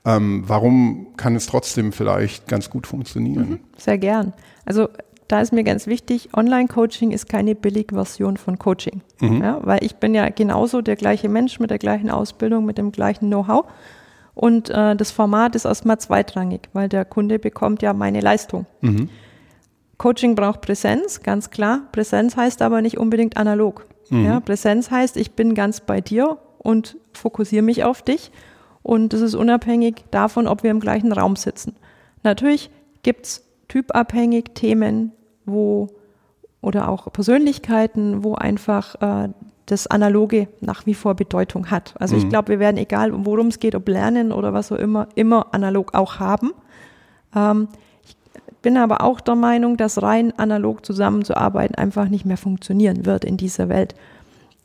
ähm, 0.05 0.45
warum 0.47 1.09
kann 1.17 1.37
es 1.37 1.47
trotzdem 1.47 1.93
vielleicht 1.93 2.49
ganz 2.49 2.71
gut 2.71 2.87
funktionieren? 2.87 3.51
Mhm, 3.51 3.61
sehr 3.77 3.99
gern. 3.99 4.33
Also 4.65 4.89
da 5.29 5.41
ist 5.41 5.53
mir 5.53 5.65
ganz 5.65 5.87
wichtig, 5.87 6.31
Online-Coaching 6.37 7.11
ist 7.11 7.29
keine 7.29 7.55
Billigversion 7.55 8.37
von 8.37 8.59
Coaching. 8.59 9.01
Mhm. 9.21 9.43
Ja, 9.43 9.61
weil 9.63 9.83
ich 9.85 9.97
bin 9.97 10.15
ja 10.15 10.29
genauso 10.29 10.83
der 10.83 10.97
gleiche 10.97 11.29
Mensch 11.29 11.59
mit 11.61 11.71
der 11.71 11.79
gleichen 11.79 12.11
Ausbildung, 12.11 12.65
mit 12.65 12.79
dem 12.79 12.93
gleichen 12.93 13.29
Know-how. 13.29 13.65
Und 14.35 14.71
äh, 14.71 14.97
das 14.97 15.11
Format 15.11 15.55
ist 15.55 15.65
erstmal 15.65 15.99
zweitrangig, 15.99 16.69
weil 16.73 16.89
der 16.89 17.05
Kunde 17.05 17.39
bekommt 17.39 17.83
ja 17.83 17.93
meine 17.93 18.21
Leistung. 18.21 18.67
Mhm. 18.81 19.09
Coaching 20.03 20.35
braucht 20.35 20.63
Präsenz, 20.63 21.23
ganz 21.23 21.51
klar. 21.51 21.83
Präsenz 21.93 22.37
heißt 22.37 22.61
aber 22.61 22.83
nicht 22.83 22.99
unbedingt 22.99 23.37
analog. 23.37 23.87
Mhm. 24.11 24.25
Ja, 24.25 24.41
Präsenz 24.41 24.91
heißt, 24.91 25.17
ich 25.17 25.37
bin 25.37 25.55
ganz 25.55 25.79
bei 25.79 26.01
dir 26.01 26.39
und 26.59 26.97
fokussiere 27.13 27.63
mich 27.63 27.85
auf 27.85 28.03
dich. 28.03 28.33
Und 28.83 29.13
das 29.13 29.21
ist 29.21 29.37
unabhängig 29.37 30.03
davon, 30.11 30.49
ob 30.49 30.65
wir 30.65 30.73
im 30.73 30.81
gleichen 30.81 31.13
Raum 31.13 31.37
sitzen. 31.37 31.77
Natürlich 32.25 32.69
gibt 33.05 33.27
es 33.27 33.45
typabhängig 33.69 34.47
Themen, 34.55 35.13
wo 35.47 35.87
oder 36.63 36.89
auch 36.89 37.13
Persönlichkeiten, 37.13 38.25
wo 38.25 38.35
einfach 38.35 38.97
äh, 39.01 39.29
das 39.67 39.87
Analoge 39.87 40.49
nach 40.61 40.85
wie 40.85 40.95
vor 40.95 41.15
Bedeutung 41.15 41.71
hat. 41.71 41.95
Also 42.01 42.17
mhm. 42.17 42.23
ich 42.23 42.29
glaube, 42.29 42.49
wir 42.49 42.59
werden, 42.59 42.77
egal 42.77 43.13
worum 43.25 43.47
es 43.47 43.61
geht, 43.61 43.77
ob 43.77 43.87
Lernen 43.87 44.33
oder 44.33 44.53
was 44.53 44.73
auch 44.73 44.79
immer, 44.79 45.07
immer 45.15 45.55
analog 45.55 45.95
auch 45.95 46.19
haben. 46.19 46.51
Ähm, 47.37 47.69
bin 48.63 48.77
aber 48.77 49.03
auch 49.03 49.21
der 49.21 49.35
Meinung, 49.35 49.77
dass 49.77 50.03
rein 50.03 50.33
analog 50.39 50.87
zusammenzuarbeiten 50.87 51.75
einfach 51.75 52.09
nicht 52.09 52.25
mehr 52.25 52.37
funktionieren 52.37 53.05
wird 53.05 53.25
in 53.25 53.37
dieser 53.37 53.69
Welt. 53.69 53.95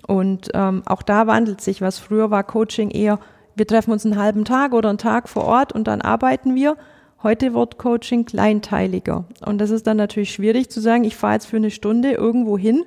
Und 0.06 0.50
ähm, 0.54 0.84
auch 0.86 1.02
da 1.02 1.28
wandelt 1.28 1.62
sich 1.62 1.82
was. 1.82 2.00
Früher 2.00 2.32
war 2.32 2.44
Coaching 2.44 2.92
eher, 2.92 3.20
wir 3.56 3.68
treffen 3.68 3.92
uns 3.92 4.06
einen 4.06 4.18
halben 4.18 4.46
Tag 4.46 4.74
oder 4.74 4.90
einen 4.90 4.98
Tag 4.98 5.28
vor 5.28 5.44
Ort 5.44 5.74
und 5.74 5.88
dann 5.88 6.02
arbeiten 6.02 6.56
wir. 6.56 6.78
Heute 7.24 7.56
wird 7.56 7.80
Coaching 7.80 8.26
kleinteiliger. 8.26 9.26
Und 9.44 9.58
das 9.58 9.72
ist 9.72 9.88
dann 9.88 9.98
natürlich 9.98 10.32
schwierig 10.32 10.70
zu 10.70 10.80
sagen, 10.80 11.04
ich 11.04 11.16
fahre 11.16 11.34
jetzt 11.34 11.48
für 11.48 11.58
eine 11.58 11.72
Stunde 11.72 12.12
irgendwo 12.12 12.58
hin 12.58 12.86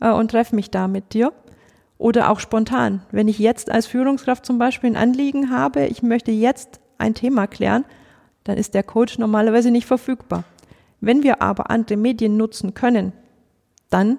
äh, 0.00 0.10
und 0.10 0.32
treffe 0.32 0.56
mich 0.56 0.70
da 0.70 0.88
mit 0.88 1.14
dir. 1.14 1.32
Oder 1.96 2.30
auch 2.30 2.40
spontan. 2.40 3.02
Wenn 3.10 3.28
ich 3.28 3.38
jetzt 3.38 3.70
als 3.70 3.86
Führungskraft 3.86 4.44
zum 4.44 4.58
Beispiel 4.58 4.90
ein 4.90 4.96
Anliegen 4.96 5.50
habe, 5.50 5.86
ich 5.86 6.02
möchte 6.02 6.30
jetzt 6.30 6.80
ein 6.96 7.14
Thema 7.14 7.46
klären, 7.46 7.84
dann 8.48 8.56
ist 8.56 8.74
der 8.74 8.82
Coach 8.82 9.18
normalerweise 9.18 9.70
nicht 9.70 9.86
verfügbar. 9.86 10.44
Wenn 11.00 11.22
wir 11.22 11.42
aber 11.42 11.70
andere 11.70 11.98
Medien 11.98 12.36
nutzen 12.36 12.74
können, 12.74 13.12
dann 13.90 14.18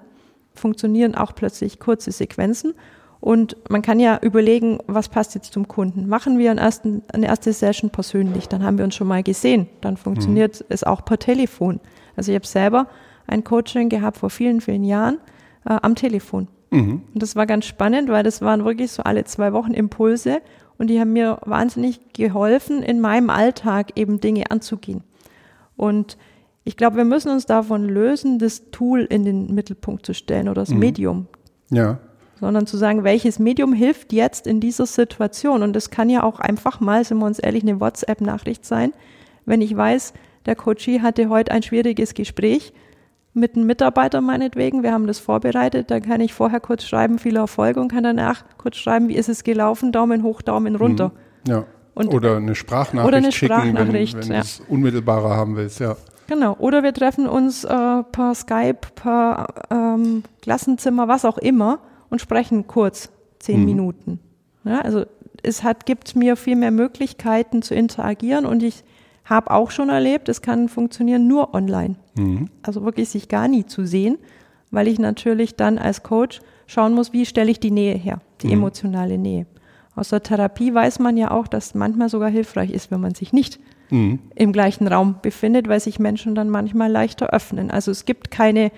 funktionieren 0.54 1.14
auch 1.14 1.34
plötzlich 1.34 1.80
kurze 1.80 2.12
Sequenzen 2.12 2.74
und 3.20 3.56
man 3.68 3.82
kann 3.82 4.00
ja 4.00 4.18
überlegen, 4.22 4.78
was 4.86 5.08
passt 5.08 5.34
jetzt 5.34 5.52
zum 5.52 5.68
Kunden. 5.68 6.08
Machen 6.08 6.38
wir 6.38 6.50
eine 6.50 7.26
erste 7.26 7.52
Session 7.52 7.90
persönlich, 7.90 8.48
dann 8.48 8.62
haben 8.62 8.78
wir 8.78 8.84
uns 8.84 8.94
schon 8.94 9.08
mal 9.08 9.22
gesehen, 9.22 9.68
dann 9.80 9.96
funktioniert 9.96 10.60
mhm. 10.60 10.66
es 10.68 10.84
auch 10.84 11.04
per 11.04 11.18
Telefon. 11.18 11.80
Also 12.16 12.32
ich 12.32 12.36
habe 12.36 12.46
selber 12.46 12.86
ein 13.26 13.44
Coaching 13.44 13.88
gehabt 13.88 14.18
vor 14.18 14.30
vielen, 14.30 14.60
vielen 14.60 14.84
Jahren 14.84 15.18
äh, 15.66 15.76
am 15.82 15.96
Telefon. 15.96 16.48
Mhm. 16.70 17.02
Und 17.12 17.22
das 17.22 17.36
war 17.36 17.46
ganz 17.46 17.66
spannend, 17.66 18.08
weil 18.08 18.22
das 18.22 18.42
waren 18.42 18.64
wirklich 18.64 18.92
so 18.92 19.02
alle 19.02 19.24
zwei 19.24 19.52
Wochen 19.52 19.74
Impulse 19.74 20.40
und 20.80 20.86
die 20.86 20.98
haben 20.98 21.12
mir 21.12 21.36
wahnsinnig 21.44 22.14
geholfen, 22.14 22.82
in 22.82 23.00
meinem 23.00 23.28
Alltag 23.28 23.92
eben 23.96 24.18
Dinge 24.18 24.50
anzugehen. 24.50 25.04
Und 25.76 26.16
ich 26.64 26.78
glaube, 26.78 26.96
wir 26.96 27.04
müssen 27.04 27.30
uns 27.30 27.44
davon 27.44 27.86
lösen, 27.86 28.38
das 28.38 28.70
Tool 28.70 29.00
in 29.00 29.26
den 29.26 29.54
Mittelpunkt 29.54 30.06
zu 30.06 30.14
stellen 30.14 30.48
oder 30.48 30.62
das 30.62 30.70
mhm. 30.70 30.78
Medium. 30.78 31.26
Ja. 31.68 31.98
Sondern 32.40 32.66
zu 32.66 32.78
sagen, 32.78 33.04
welches 33.04 33.38
Medium 33.38 33.74
hilft 33.74 34.14
jetzt 34.14 34.46
in 34.46 34.58
dieser 34.58 34.86
Situation? 34.86 35.62
Und 35.62 35.74
das 35.74 35.90
kann 35.90 36.08
ja 36.08 36.22
auch 36.22 36.40
einfach 36.40 36.80
mal, 36.80 37.04
sind 37.04 37.18
wir 37.18 37.26
uns 37.26 37.38
ehrlich, 37.38 37.62
eine 37.62 37.78
WhatsApp-Nachricht 37.78 38.64
sein. 38.64 38.94
Wenn 39.44 39.60
ich 39.60 39.76
weiß, 39.76 40.14
der 40.46 40.56
Coachie 40.56 41.02
hatte 41.02 41.28
heute 41.28 41.52
ein 41.52 41.62
schwieriges 41.62 42.14
Gespräch, 42.14 42.72
mit 43.32 43.56
einem 43.56 43.66
Mitarbeiter 43.66 44.20
meinetwegen, 44.20 44.82
wir 44.82 44.92
haben 44.92 45.06
das 45.06 45.18
vorbereitet, 45.18 45.90
da 45.90 46.00
kann 46.00 46.20
ich 46.20 46.34
vorher 46.34 46.60
kurz 46.60 46.84
schreiben, 46.84 47.18
viel 47.18 47.36
Erfolg 47.36 47.76
und 47.76 47.88
kann 47.88 48.02
danach 48.02 48.44
kurz 48.58 48.76
schreiben, 48.76 49.08
wie 49.08 49.14
ist 49.14 49.28
es 49.28 49.44
gelaufen, 49.44 49.92
Daumen 49.92 50.22
hoch, 50.22 50.42
Daumen 50.42 50.76
runter. 50.76 51.12
Mhm. 51.44 51.50
Ja. 51.50 51.64
Und 51.94 52.14
oder 52.14 52.36
eine 52.36 52.54
Sprachnachricht, 52.54 53.08
oder 53.08 53.16
eine 53.18 53.32
Sprachnachricht 53.32 54.16
schicken, 54.16 54.22
wenn, 54.22 54.28
wenn 54.28 54.36
ja. 54.36 54.40
du 54.40 54.46
es 54.46 54.62
unmittelbarer 54.68 55.36
haben 55.36 55.56
willst, 55.56 55.80
ja. 55.80 55.96
Genau. 56.28 56.54
Oder 56.58 56.84
wir 56.84 56.94
treffen 56.94 57.26
uns 57.26 57.64
äh, 57.64 57.68
per 58.12 58.34
Skype, 58.36 58.78
per 58.94 59.48
ähm, 59.70 60.22
Klassenzimmer, 60.42 61.08
was 61.08 61.24
auch 61.24 61.38
immer 61.38 61.80
und 62.08 62.20
sprechen 62.20 62.68
kurz 62.68 63.10
zehn 63.40 63.60
mhm. 63.60 63.66
Minuten. 63.66 64.20
Ja, 64.64 64.80
also 64.80 65.04
es 65.42 65.64
hat, 65.64 65.86
gibt 65.86 66.14
mir 66.14 66.36
viel 66.36 66.54
mehr 66.54 66.70
Möglichkeiten 66.70 67.62
zu 67.62 67.74
interagieren 67.74 68.46
und 68.46 68.62
ich 68.62 68.84
habe 69.30 69.50
auch 69.52 69.70
schon 69.70 69.88
erlebt, 69.88 70.28
es 70.28 70.42
kann 70.42 70.68
funktionieren 70.68 71.26
nur 71.28 71.54
online. 71.54 71.94
Mhm. 72.16 72.50
Also 72.62 72.84
wirklich 72.84 73.08
sich 73.08 73.28
gar 73.28 73.48
nie 73.48 73.64
zu 73.64 73.86
sehen, 73.86 74.18
weil 74.70 74.88
ich 74.88 74.98
natürlich 74.98 75.54
dann 75.54 75.78
als 75.78 76.02
Coach 76.02 76.40
schauen 76.66 76.92
muss, 76.92 77.12
wie 77.12 77.24
stelle 77.24 77.50
ich 77.50 77.60
die 77.60 77.70
Nähe 77.70 77.94
her, 77.94 78.20
die 78.42 78.48
mhm. 78.48 78.54
emotionale 78.54 79.16
Nähe. 79.16 79.46
Aus 79.94 80.10
der 80.10 80.22
Therapie 80.22 80.74
weiß 80.74 80.98
man 80.98 81.16
ja 81.16 81.30
auch, 81.30 81.46
dass 81.46 81.74
manchmal 81.74 82.08
sogar 82.08 82.28
hilfreich 82.28 82.70
ist, 82.70 82.90
wenn 82.90 83.00
man 83.00 83.14
sich 83.14 83.32
nicht 83.32 83.60
mhm. 83.90 84.18
im 84.34 84.52
gleichen 84.52 84.86
Raum 84.88 85.16
befindet, 85.22 85.68
weil 85.68 85.80
sich 85.80 85.98
Menschen 85.98 86.34
dann 86.34 86.50
manchmal 86.50 86.90
leichter 86.90 87.30
öffnen. 87.30 87.70
Also 87.70 87.90
es 87.90 88.04
gibt 88.04 88.30
keine 88.30 88.72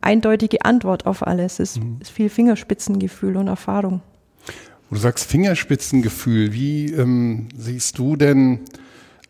eindeutige 0.00 0.64
Antwort 0.64 1.06
auf 1.06 1.24
alles. 1.24 1.60
Es 1.60 1.78
mhm. 1.78 1.98
ist 2.00 2.10
viel 2.10 2.28
Fingerspitzengefühl 2.28 3.36
und 3.36 3.46
Erfahrung. 3.46 4.02
Du 4.90 4.96
sagst 4.96 5.30
Fingerspitzengefühl. 5.30 6.52
Wie 6.52 6.92
ähm, 6.92 7.48
siehst 7.56 7.98
du 7.98 8.16
denn 8.16 8.60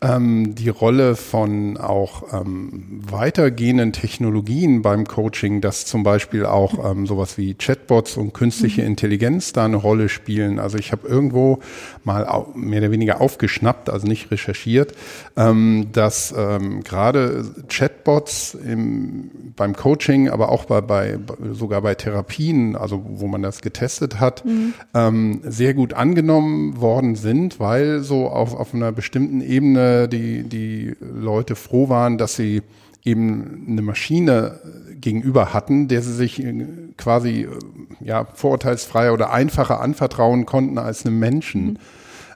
ähm, 0.03 0.53
die 0.55 0.69
Rolle 0.69 1.15
von 1.15 1.77
auch 1.77 2.33
ähm, 2.33 3.01
weitergehenden 3.09 3.93
Technologien 3.93 4.81
beim 4.81 5.07
Coaching, 5.07 5.61
dass 5.61 5.85
zum 5.85 6.03
Beispiel 6.03 6.45
auch 6.45 6.91
ähm, 6.91 7.07
sowas 7.07 7.37
wie 7.37 7.53
Chatbots 7.53 8.17
und 8.17 8.33
künstliche 8.33 8.81
mhm. 8.81 8.87
Intelligenz 8.87 9.53
da 9.53 9.65
eine 9.65 9.77
Rolle 9.77 10.09
spielen. 10.09 10.59
Also 10.59 10.77
ich 10.77 10.91
habe 10.91 11.07
irgendwo 11.07 11.59
mal 12.03 12.27
mehr 12.53 12.81
oder 12.81 12.91
weniger 12.91 13.21
aufgeschnappt, 13.21 13.89
also 13.89 14.05
nicht 14.05 14.29
recherchiert, 14.29 14.93
ähm, 15.37 15.87
dass 15.93 16.33
ähm, 16.37 16.83
gerade 16.83 17.45
Chatbots 17.69 18.55
im, 18.55 19.31
beim 19.55 19.73
Coaching, 19.73 20.29
aber 20.29 20.49
auch 20.49 20.65
bei, 20.65 20.81
bei 20.81 21.17
sogar 21.51 21.81
bei 21.81 21.95
Therapien, 21.95 22.75
also 22.75 23.01
wo 23.05 23.27
man 23.27 23.41
das 23.41 23.61
getestet 23.61 24.19
hat, 24.19 24.43
mhm. 24.43 24.73
ähm, 24.93 25.41
sehr 25.43 25.73
gut 25.73 25.93
angenommen 25.93 26.81
worden 26.81 27.15
sind, 27.15 27.59
weil 27.59 28.01
so 28.01 28.27
auf, 28.27 28.53
auf 28.53 28.73
einer 28.73 28.91
bestimmten 28.91 29.39
Ebene 29.41 29.92
die, 30.07 30.43
die 30.43 30.95
Leute 30.99 31.55
froh 31.55 31.89
waren, 31.89 32.17
dass 32.17 32.35
sie 32.35 32.61
eben 33.03 33.65
eine 33.67 33.81
Maschine 33.81 34.59
gegenüber 34.99 35.53
hatten, 35.53 35.87
der 35.87 36.01
sie 36.01 36.13
sich 36.13 36.41
äh, 36.41 36.65
quasi 36.97 37.41
äh, 37.41 37.47
ja, 37.99 38.25
vorurteilsfreier 38.33 39.13
oder 39.13 39.31
einfacher 39.31 39.81
anvertrauen 39.81 40.45
konnten 40.45 40.77
als 40.77 41.05
einem 41.05 41.19
Menschen. 41.19 41.65
Mhm. 41.65 41.77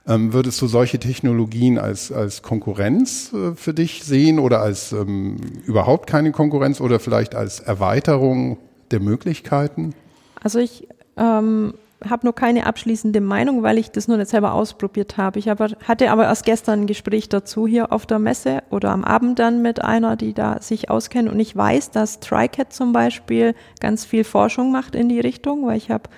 Ähm, 0.06 0.32
würdest 0.32 0.60
du 0.62 0.66
solche 0.66 0.98
Technologien 0.98 1.78
als, 1.78 2.12
als 2.12 2.42
Konkurrenz 2.42 3.32
äh, 3.32 3.54
für 3.54 3.74
dich 3.74 4.04
sehen 4.04 4.38
oder 4.38 4.60
als 4.60 4.92
ähm, 4.92 5.36
überhaupt 5.66 6.08
keine 6.08 6.32
Konkurrenz 6.32 6.80
oder 6.80 7.00
vielleicht 7.00 7.34
als 7.34 7.60
Erweiterung 7.60 8.58
der 8.90 9.00
Möglichkeiten? 9.00 9.94
Also 10.42 10.58
ich 10.58 10.88
ähm, 11.16 11.74
habe 12.04 12.26
nur 12.26 12.34
keine 12.34 12.66
abschließende 12.66 13.20
Meinung, 13.20 13.62
weil 13.62 13.78
ich 13.78 13.90
das 13.90 14.06
nur 14.06 14.16
nicht 14.16 14.30
selber 14.30 14.52
ausprobiert 14.52 15.16
habe. 15.16 15.38
Ich 15.38 15.50
aber, 15.50 15.70
hatte 15.84 16.10
aber 16.10 16.24
erst 16.24 16.44
gestern 16.44 16.82
ein 16.82 16.86
Gespräch 16.86 17.28
dazu 17.28 17.66
hier 17.66 17.92
auf 17.92 18.06
der 18.06 18.18
Messe 18.18 18.62
oder 18.70 18.90
am 18.90 19.04
Abend 19.04 19.38
dann 19.38 19.62
mit 19.62 19.82
einer, 19.82 20.16
die 20.16 20.32
da 20.32 20.62
sich 20.62 20.90
auskennt. 20.90 21.28
Und 21.28 21.40
ich 21.40 21.56
weiß, 21.56 21.90
dass 21.90 22.20
TriCat 22.20 22.72
zum 22.72 22.92
Beispiel 22.92 23.54
ganz 23.80 24.04
viel 24.04 24.22
Forschung 24.22 24.70
macht 24.70 24.94
in 24.94 25.08
die 25.08 25.20
Richtung, 25.20 25.66
weil 25.66 25.76
ich 25.76 25.90
habe 25.90 26.08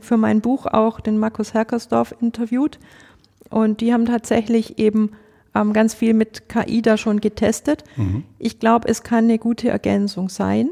für 0.00 0.16
mein 0.16 0.40
Buch 0.40 0.66
auch 0.66 0.98
den 0.98 1.18
Markus 1.18 1.52
Herkersdorf 1.52 2.14
interviewt. 2.20 2.78
Und 3.50 3.80
die 3.80 3.92
haben 3.92 4.06
tatsächlich 4.06 4.78
eben 4.78 5.12
ähm, 5.54 5.72
ganz 5.72 5.94
viel 5.94 6.14
mit 6.14 6.48
KI 6.48 6.82
da 6.82 6.96
schon 6.96 7.20
getestet. 7.20 7.84
Mhm. 7.96 8.24
Ich 8.38 8.58
glaube, 8.58 8.88
es 8.88 9.02
kann 9.02 9.24
eine 9.24 9.38
gute 9.38 9.68
Ergänzung 9.68 10.30
sein. 10.30 10.70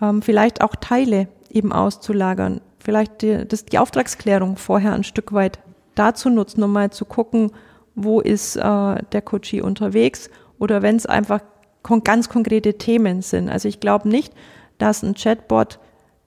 Ähm, 0.00 0.22
vielleicht 0.22 0.62
auch 0.62 0.76
Teile 0.76 1.28
eben 1.50 1.72
auszulagern 1.72 2.60
vielleicht 2.82 3.22
die, 3.22 3.46
das, 3.46 3.64
die 3.64 3.78
Auftragsklärung 3.78 4.56
vorher 4.56 4.92
ein 4.92 5.04
Stück 5.04 5.32
weit 5.32 5.58
dazu 5.94 6.30
nutzen, 6.30 6.62
um 6.62 6.72
mal 6.72 6.90
zu 6.90 7.04
gucken, 7.04 7.52
wo 7.94 8.20
ist 8.20 8.56
äh, 8.56 8.60
der 8.60 9.22
Coachie 9.22 9.60
unterwegs 9.60 10.30
oder 10.58 10.82
wenn 10.82 10.96
es 10.96 11.06
einfach 11.06 11.40
kon 11.82 12.04
ganz 12.04 12.28
konkrete 12.28 12.78
Themen 12.78 13.22
sind. 13.22 13.48
Also 13.48 13.68
ich 13.68 13.80
glaube 13.80 14.08
nicht, 14.08 14.32
dass 14.78 15.02
ein 15.02 15.14
Chatbot 15.14 15.78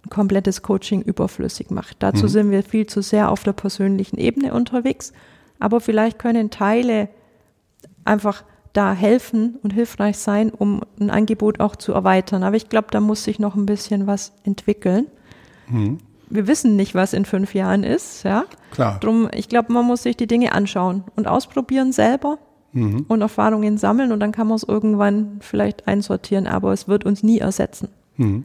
ein 0.05 0.09
komplettes 0.09 0.61
Coaching 0.61 1.01
überflüssig 1.01 1.71
macht. 1.71 1.97
Dazu 2.03 2.25
mhm. 2.25 2.29
sind 2.29 2.51
wir 2.51 2.63
viel 2.63 2.85
zu 2.85 3.01
sehr 3.01 3.31
auf 3.31 3.43
der 3.43 3.53
persönlichen 3.53 4.17
Ebene 4.17 4.53
unterwegs. 4.53 5.13
Aber 5.59 5.79
vielleicht 5.79 6.19
können 6.19 6.49
Teile 6.49 7.07
einfach 8.03 8.43
da 8.73 8.93
helfen 8.93 9.57
und 9.63 9.71
hilfreich 9.71 10.17
sein, 10.17 10.51
um 10.51 10.81
ein 10.99 11.09
Angebot 11.09 11.61
auch 11.61 11.77
zu 11.77 11.93
erweitern. 11.93 12.43
Aber 12.43 12.57
ich 12.57 12.67
glaube, 12.67 12.89
da 12.91 12.99
muss 12.99 13.23
sich 13.23 13.39
noch 13.39 13.55
ein 13.55 13.65
bisschen 13.65 14.05
was 14.05 14.33
entwickeln. 14.43 15.07
Mhm 15.69 15.99
wir 16.29 16.47
wissen 16.47 16.75
nicht, 16.75 16.95
was 16.95 17.13
in 17.13 17.25
fünf 17.25 17.53
Jahren 17.53 17.83
ist, 17.83 18.23
ja. 18.23 18.45
Klar. 18.71 18.99
Drum, 18.99 19.29
ich 19.33 19.49
glaube, 19.49 19.71
man 19.73 19.85
muss 19.85 20.03
sich 20.03 20.17
die 20.17 20.27
Dinge 20.27 20.53
anschauen 20.53 21.03
und 21.15 21.27
ausprobieren 21.27 21.91
selber 21.91 22.39
mhm. 22.73 23.05
und 23.07 23.21
Erfahrungen 23.21 23.77
sammeln 23.77 24.11
und 24.11 24.19
dann 24.19 24.31
kann 24.31 24.47
man 24.47 24.57
es 24.57 24.63
irgendwann 24.63 25.37
vielleicht 25.39 25.87
einsortieren, 25.87 26.47
aber 26.47 26.73
es 26.73 26.87
wird 26.87 27.05
uns 27.05 27.23
nie 27.23 27.39
ersetzen. 27.39 27.89
Mhm. 28.17 28.43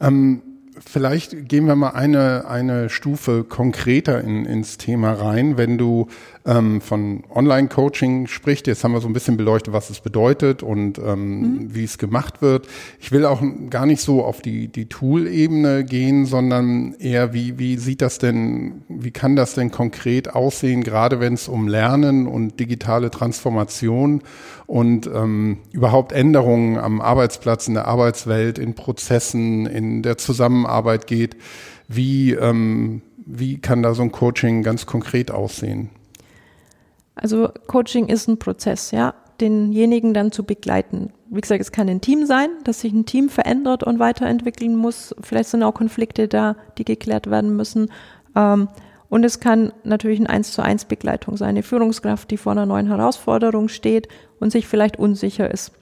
Ähm, 0.00 0.42
vielleicht 0.78 1.48
gehen 1.48 1.66
wir 1.66 1.76
mal 1.76 1.90
eine, 1.90 2.46
eine 2.48 2.88
Stufe 2.88 3.44
konkreter 3.44 4.20
in, 4.20 4.44
ins 4.44 4.78
Thema 4.78 5.12
rein. 5.12 5.56
Wenn 5.56 5.78
du 5.78 6.08
ähm, 6.46 6.80
von 6.82 7.24
Online-Coaching 7.34 8.26
sprichst, 8.26 8.66
jetzt 8.66 8.84
haben 8.84 8.92
wir 8.92 9.00
so 9.00 9.08
ein 9.08 9.14
bisschen 9.14 9.36
beleuchtet, 9.38 9.72
was 9.72 9.88
es 9.88 10.00
bedeutet 10.00 10.62
und 10.62 10.98
ähm, 10.98 11.40
mhm. 11.40 11.74
wie 11.74 11.84
es 11.84 11.96
gemacht 11.96 12.42
wird. 12.42 12.68
Ich 13.00 13.12
will 13.12 13.24
auch 13.24 13.42
gar 13.70 13.86
nicht 13.86 14.02
so 14.02 14.22
auf 14.22 14.42
die, 14.42 14.68
die 14.68 14.86
Tool-Ebene 14.86 15.84
gehen, 15.84 16.26
sondern 16.26 16.94
eher, 16.98 17.32
wie, 17.32 17.58
wie 17.58 17.78
sieht 17.78 18.02
das 18.02 18.18
denn, 18.18 18.82
wie 18.88 19.10
kann 19.10 19.36
das 19.36 19.54
denn 19.54 19.70
konkret 19.70 20.34
aussehen, 20.34 20.84
gerade 20.84 21.18
wenn 21.18 21.32
es 21.32 21.48
um 21.48 21.66
Lernen 21.66 22.26
und 22.26 22.60
digitale 22.60 23.10
Transformation 23.10 24.22
und 24.66 25.06
ähm, 25.06 25.58
überhaupt 25.72 26.12
Änderungen 26.12 26.76
am 26.76 27.00
Arbeitsplatz, 27.00 27.68
in 27.68 27.74
der 27.74 27.88
Arbeitswelt, 27.88 28.58
in 28.58 28.74
Prozessen, 28.74 29.64
in 29.64 30.02
der 30.02 30.18
Zusammenarbeit 30.18 31.06
geht. 31.06 31.36
Wie, 31.88 32.32
ähm, 32.32 33.00
wie 33.24 33.58
kann 33.58 33.82
da 33.82 33.94
so 33.94 34.02
ein 34.02 34.12
Coaching 34.12 34.62
ganz 34.62 34.84
konkret 34.84 35.30
aussehen? 35.30 35.88
Also 37.14 37.48
Coaching 37.66 38.08
ist 38.08 38.28
ein 38.28 38.38
Prozess, 38.38 38.90
ja, 38.90 39.14
denjenigen 39.40 40.14
dann 40.14 40.32
zu 40.32 40.44
begleiten. 40.44 41.12
Wie 41.30 41.40
gesagt, 41.40 41.60
es 41.60 41.72
kann 41.72 41.88
ein 41.88 42.00
Team 42.00 42.26
sein, 42.26 42.48
dass 42.64 42.80
sich 42.80 42.92
ein 42.92 43.06
Team 43.06 43.28
verändert 43.28 43.84
und 43.84 43.98
weiterentwickeln 43.98 44.76
muss. 44.76 45.14
Vielleicht 45.20 45.50
sind 45.50 45.62
auch 45.62 45.74
Konflikte 45.74 46.28
da, 46.28 46.56
die 46.78 46.84
geklärt 46.84 47.30
werden 47.30 47.56
müssen. 47.56 47.90
Ähm, 48.36 48.68
und 49.08 49.24
es 49.24 49.38
kann 49.38 49.72
natürlich 49.84 50.18
eine 50.18 50.30
eins 50.30 50.52
zu 50.52 50.62
eins 50.62 50.86
Begleitung 50.86 51.36
sein, 51.36 51.50
eine 51.50 51.62
Führungskraft, 51.62 52.30
die 52.30 52.36
vor 52.36 52.52
einer 52.52 52.66
neuen 52.66 52.88
Herausforderung 52.88 53.68
steht 53.68 54.08
und 54.40 54.50
sich 54.50 54.66
vielleicht 54.66 54.98
unsicher 54.98 55.50
ist. 55.50 55.72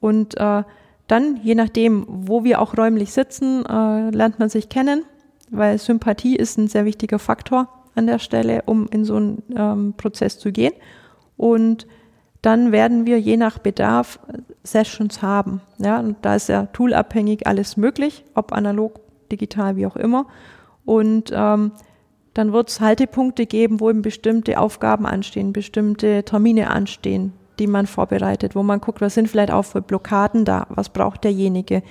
Und 0.00 0.36
äh, 0.38 0.64
dann, 1.06 1.40
je 1.42 1.54
nachdem, 1.54 2.04
wo 2.06 2.44
wir 2.44 2.60
auch 2.60 2.76
räumlich 2.76 3.12
sitzen, 3.12 3.64
äh, 3.66 4.10
lernt 4.10 4.38
man 4.38 4.48
sich 4.48 4.68
kennen, 4.68 5.04
weil 5.50 5.78
Sympathie 5.78 6.36
ist 6.36 6.58
ein 6.58 6.68
sehr 6.68 6.84
wichtiger 6.84 7.18
Faktor 7.18 7.79
an 8.00 8.06
der 8.06 8.18
Stelle, 8.18 8.62
um 8.66 8.88
in 8.88 9.04
so 9.04 9.16
einen 9.16 9.42
ähm, 9.56 9.94
Prozess 9.96 10.38
zu 10.38 10.50
gehen. 10.50 10.72
Und 11.36 11.86
dann 12.42 12.72
werden 12.72 13.06
wir 13.06 13.20
je 13.20 13.36
nach 13.36 13.58
Bedarf 13.58 14.18
Sessions 14.64 15.22
haben. 15.22 15.60
Ja, 15.78 16.00
und 16.00 16.16
da 16.22 16.34
ist 16.34 16.48
ja 16.48 16.66
toolabhängig 16.66 17.46
alles 17.46 17.76
möglich, 17.76 18.24
ob 18.34 18.52
analog, 18.52 19.00
digital, 19.30 19.76
wie 19.76 19.86
auch 19.86 19.96
immer. 19.96 20.26
Und 20.84 21.30
ähm, 21.34 21.72
dann 22.34 22.52
wird 22.52 22.70
es 22.70 22.80
Haltepunkte 22.80 23.46
geben, 23.46 23.80
wo 23.80 23.90
eben 23.90 24.02
bestimmte 24.02 24.58
Aufgaben 24.58 25.06
anstehen, 25.06 25.52
bestimmte 25.52 26.22
Termine 26.24 26.70
anstehen, 26.70 27.32
die 27.58 27.66
man 27.66 27.86
vorbereitet, 27.86 28.54
wo 28.54 28.62
man 28.62 28.80
guckt, 28.80 29.00
was 29.00 29.14
sind 29.14 29.28
vielleicht 29.28 29.50
auch 29.50 29.64
für 29.64 29.82
Blockaden 29.82 30.44
da, 30.44 30.66
was 30.70 30.88
braucht 30.88 31.24
derjenige. 31.24 31.82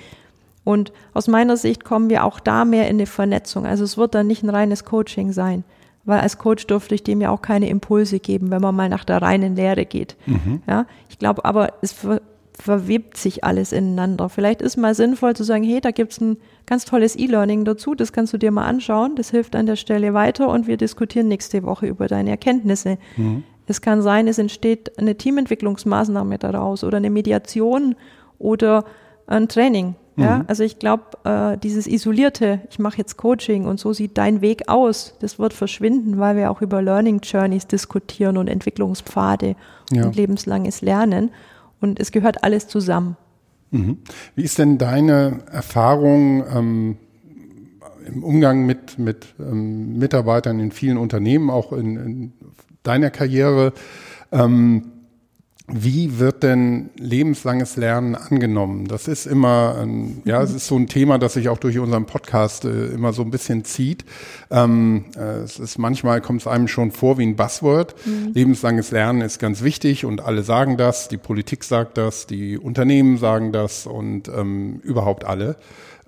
Und 0.64 0.92
aus 1.14 1.28
meiner 1.28 1.56
Sicht 1.56 1.84
kommen 1.84 2.10
wir 2.10 2.24
auch 2.24 2.40
da 2.40 2.64
mehr 2.64 2.88
in 2.88 2.96
eine 2.96 3.06
Vernetzung. 3.06 3.66
Also 3.66 3.84
es 3.84 3.96
wird 3.96 4.14
dann 4.14 4.26
nicht 4.26 4.42
ein 4.42 4.50
reines 4.50 4.84
Coaching 4.84 5.32
sein, 5.32 5.64
weil 6.04 6.20
als 6.20 6.38
Coach 6.38 6.66
durfte 6.66 6.94
ich 6.94 7.02
dem 7.02 7.20
ja 7.20 7.30
auch 7.30 7.42
keine 7.42 7.68
Impulse 7.68 8.20
geben, 8.20 8.50
wenn 8.50 8.62
man 8.62 8.74
mal 8.74 8.88
nach 8.88 9.04
der 9.04 9.22
reinen 9.22 9.56
Lehre 9.56 9.84
geht. 9.84 10.16
Mhm. 10.26 10.62
Ja, 10.66 10.86
ich 11.08 11.18
glaube 11.18 11.44
aber, 11.44 11.74
es 11.82 11.92
ver 11.92 12.20
verwebt 12.60 13.16
sich 13.16 13.42
alles 13.42 13.72
ineinander. 13.72 14.28
Vielleicht 14.28 14.60
ist 14.60 14.76
mal 14.76 14.94
sinnvoll 14.94 15.34
zu 15.34 15.44
sagen, 15.44 15.64
hey, 15.64 15.80
da 15.80 15.92
gibt's 15.92 16.20
ein 16.20 16.36
ganz 16.66 16.84
tolles 16.84 17.16
E-Learning 17.16 17.64
dazu, 17.64 17.94
das 17.94 18.12
kannst 18.12 18.34
du 18.34 18.38
dir 18.38 18.50
mal 18.50 18.66
anschauen, 18.66 19.16
das 19.16 19.30
hilft 19.30 19.56
an 19.56 19.64
der 19.64 19.76
Stelle 19.76 20.12
weiter 20.12 20.48
und 20.48 20.66
wir 20.66 20.76
diskutieren 20.76 21.28
nächste 21.28 21.62
Woche 21.62 21.86
über 21.86 22.06
deine 22.06 22.28
Erkenntnisse. 22.28 22.98
Mhm. 23.16 23.44
Es 23.66 23.80
kann 23.80 24.02
sein, 24.02 24.28
es 24.28 24.38
entsteht 24.38 24.98
eine 24.98 25.16
Teamentwicklungsmaßnahme 25.16 26.38
daraus 26.38 26.84
oder 26.84 26.98
eine 26.98 27.08
Mediation 27.08 27.94
oder 28.38 28.84
ein 29.26 29.48
Training. 29.48 29.94
Ja, 30.20 30.38
mhm. 30.38 30.44
also 30.48 30.62
ich 30.62 30.78
glaube, 30.78 31.04
äh, 31.24 31.56
dieses 31.58 31.86
isolierte, 31.86 32.60
ich 32.70 32.78
mache 32.78 32.98
jetzt 32.98 33.16
Coaching 33.16 33.64
und 33.64 33.80
so 33.80 33.92
sieht 33.92 34.18
dein 34.18 34.40
Weg 34.40 34.68
aus, 34.68 35.14
das 35.20 35.38
wird 35.38 35.52
verschwinden, 35.52 36.18
weil 36.18 36.36
wir 36.36 36.50
auch 36.50 36.62
über 36.62 36.82
Learning 36.82 37.20
Journeys 37.20 37.66
diskutieren 37.66 38.36
und 38.36 38.48
Entwicklungspfade 38.48 39.56
ja. 39.90 40.04
und 40.04 40.16
lebenslanges 40.16 40.82
Lernen. 40.82 41.30
Und 41.80 41.98
es 41.98 42.12
gehört 42.12 42.44
alles 42.44 42.68
zusammen. 42.68 43.16
Mhm. 43.70 43.98
Wie 44.34 44.42
ist 44.42 44.58
denn 44.58 44.78
deine 44.78 45.40
Erfahrung 45.50 46.44
ähm, 46.54 46.96
im 48.06 48.22
Umgang 48.22 48.66
mit, 48.66 48.98
mit 48.98 49.34
ähm, 49.38 49.98
Mitarbeitern 49.98 50.60
in 50.60 50.72
vielen 50.72 50.98
Unternehmen, 50.98 51.50
auch 51.50 51.72
in, 51.72 51.96
in 51.96 52.32
deiner 52.82 53.10
Karriere? 53.10 53.72
Ähm, 54.32 54.99
wie 55.72 56.18
wird 56.18 56.42
denn 56.42 56.90
lebenslanges 56.96 57.76
Lernen 57.76 58.14
angenommen? 58.14 58.86
Das 58.88 59.08
ist 59.08 59.26
immer, 59.26 59.76
ein, 59.80 60.22
ja, 60.24 60.42
es 60.42 60.52
ist 60.52 60.66
so 60.66 60.76
ein 60.76 60.86
Thema, 60.86 61.18
das 61.18 61.34
sich 61.34 61.48
auch 61.48 61.58
durch 61.58 61.78
unseren 61.78 62.06
Podcast 62.06 62.64
äh, 62.64 62.86
immer 62.86 63.12
so 63.12 63.22
ein 63.22 63.30
bisschen 63.30 63.64
zieht. 63.64 64.04
Ähm, 64.50 65.06
äh, 65.16 65.40
es 65.40 65.58
ist 65.58 65.78
manchmal 65.78 66.20
kommt 66.20 66.40
es 66.40 66.46
einem 66.46 66.68
schon 66.68 66.90
vor 66.90 67.18
wie 67.18 67.26
ein 67.26 67.36
Buzzword. 67.36 67.94
Mhm. 68.04 68.32
Lebenslanges 68.34 68.90
Lernen 68.90 69.20
ist 69.20 69.38
ganz 69.38 69.62
wichtig 69.62 70.04
und 70.04 70.20
alle 70.20 70.42
sagen 70.42 70.76
das. 70.76 71.08
Die 71.08 71.18
Politik 71.18 71.64
sagt 71.64 71.98
das, 71.98 72.26
die 72.26 72.58
Unternehmen 72.58 73.18
sagen 73.18 73.52
das 73.52 73.86
und 73.86 74.28
ähm, 74.28 74.80
überhaupt 74.82 75.24
alle. 75.24 75.56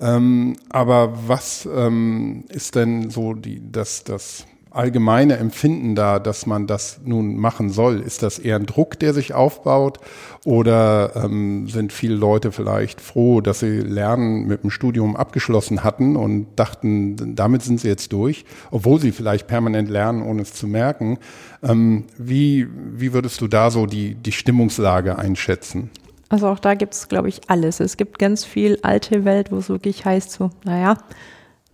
Ähm, 0.01 0.57
aber 0.69 1.29
was 1.29 1.69
ähm, 1.73 2.45
ist 2.49 2.75
denn 2.75 3.11
so 3.11 3.35
die, 3.35 3.63
das, 3.71 4.03
das 4.03 4.47
allgemeine 4.75 5.37
Empfinden 5.37 5.95
da, 5.95 6.19
dass 6.19 6.47
man 6.47 6.67
das 6.67 7.01
nun 7.05 7.37
machen 7.37 7.71
soll? 7.71 8.01
Ist 8.01 8.23
das 8.23 8.39
eher 8.39 8.57
ein 8.57 8.67
Druck, 8.67 8.99
der 8.99 9.15
sich 9.15 9.35
aufbaut? 9.35 9.99
Oder 10.45 11.13
ähm, 11.17 11.69
sind 11.69 11.93
viele 11.93 12.17
Leute 12.17 12.53
vielleicht 12.53 13.01
froh, 13.01 13.41
dass 13.41 13.61
sie 13.61 13.79
Lernen 13.81 14.47
mit 14.47 14.63
dem 14.63 14.71
Studium 14.71 15.17
abgeschlossen 15.17 15.85
hatten 15.85 16.17
und 16.17 16.47
dachten, 16.57 17.37
damit 17.37 17.63
sind 17.63 17.81
sie 17.81 17.89
jetzt 17.89 18.13
durch, 18.13 18.45
obwohl 18.71 19.01
sie 19.01 19.13
vielleicht 19.13 19.47
permanent 19.47 19.89
lernen, 19.89 20.23
ohne 20.23 20.43
es 20.43 20.53
zu 20.53 20.67
merken? 20.67 21.19
Ähm, 21.63 22.05
wie, 22.19 22.67
wie 22.93 23.13
würdest 23.13 23.41
du 23.41 23.49
da 23.49 23.71
so 23.71 23.87
die, 23.87 24.15
die 24.15 24.33
Stimmungslage 24.33 25.19
einschätzen? 25.19 25.91
Also 26.33 26.49
auch 26.49 26.59
da 26.59 26.75
gibt 26.75 26.95
es, 26.95 27.09
glaube 27.09 27.29
ich, 27.29 27.43
alles. 27.49 27.79
Es 27.79 27.99
gibt 27.99 28.19
ganz 28.19 28.45
viel 28.45 28.79
alte 28.81 29.27
Welt, 29.27 29.53
wo 29.53 29.59
es 29.59 29.69
wirklich 29.69 30.07
heißt 30.07 30.33
so, 30.33 30.51
naja, 30.65 30.97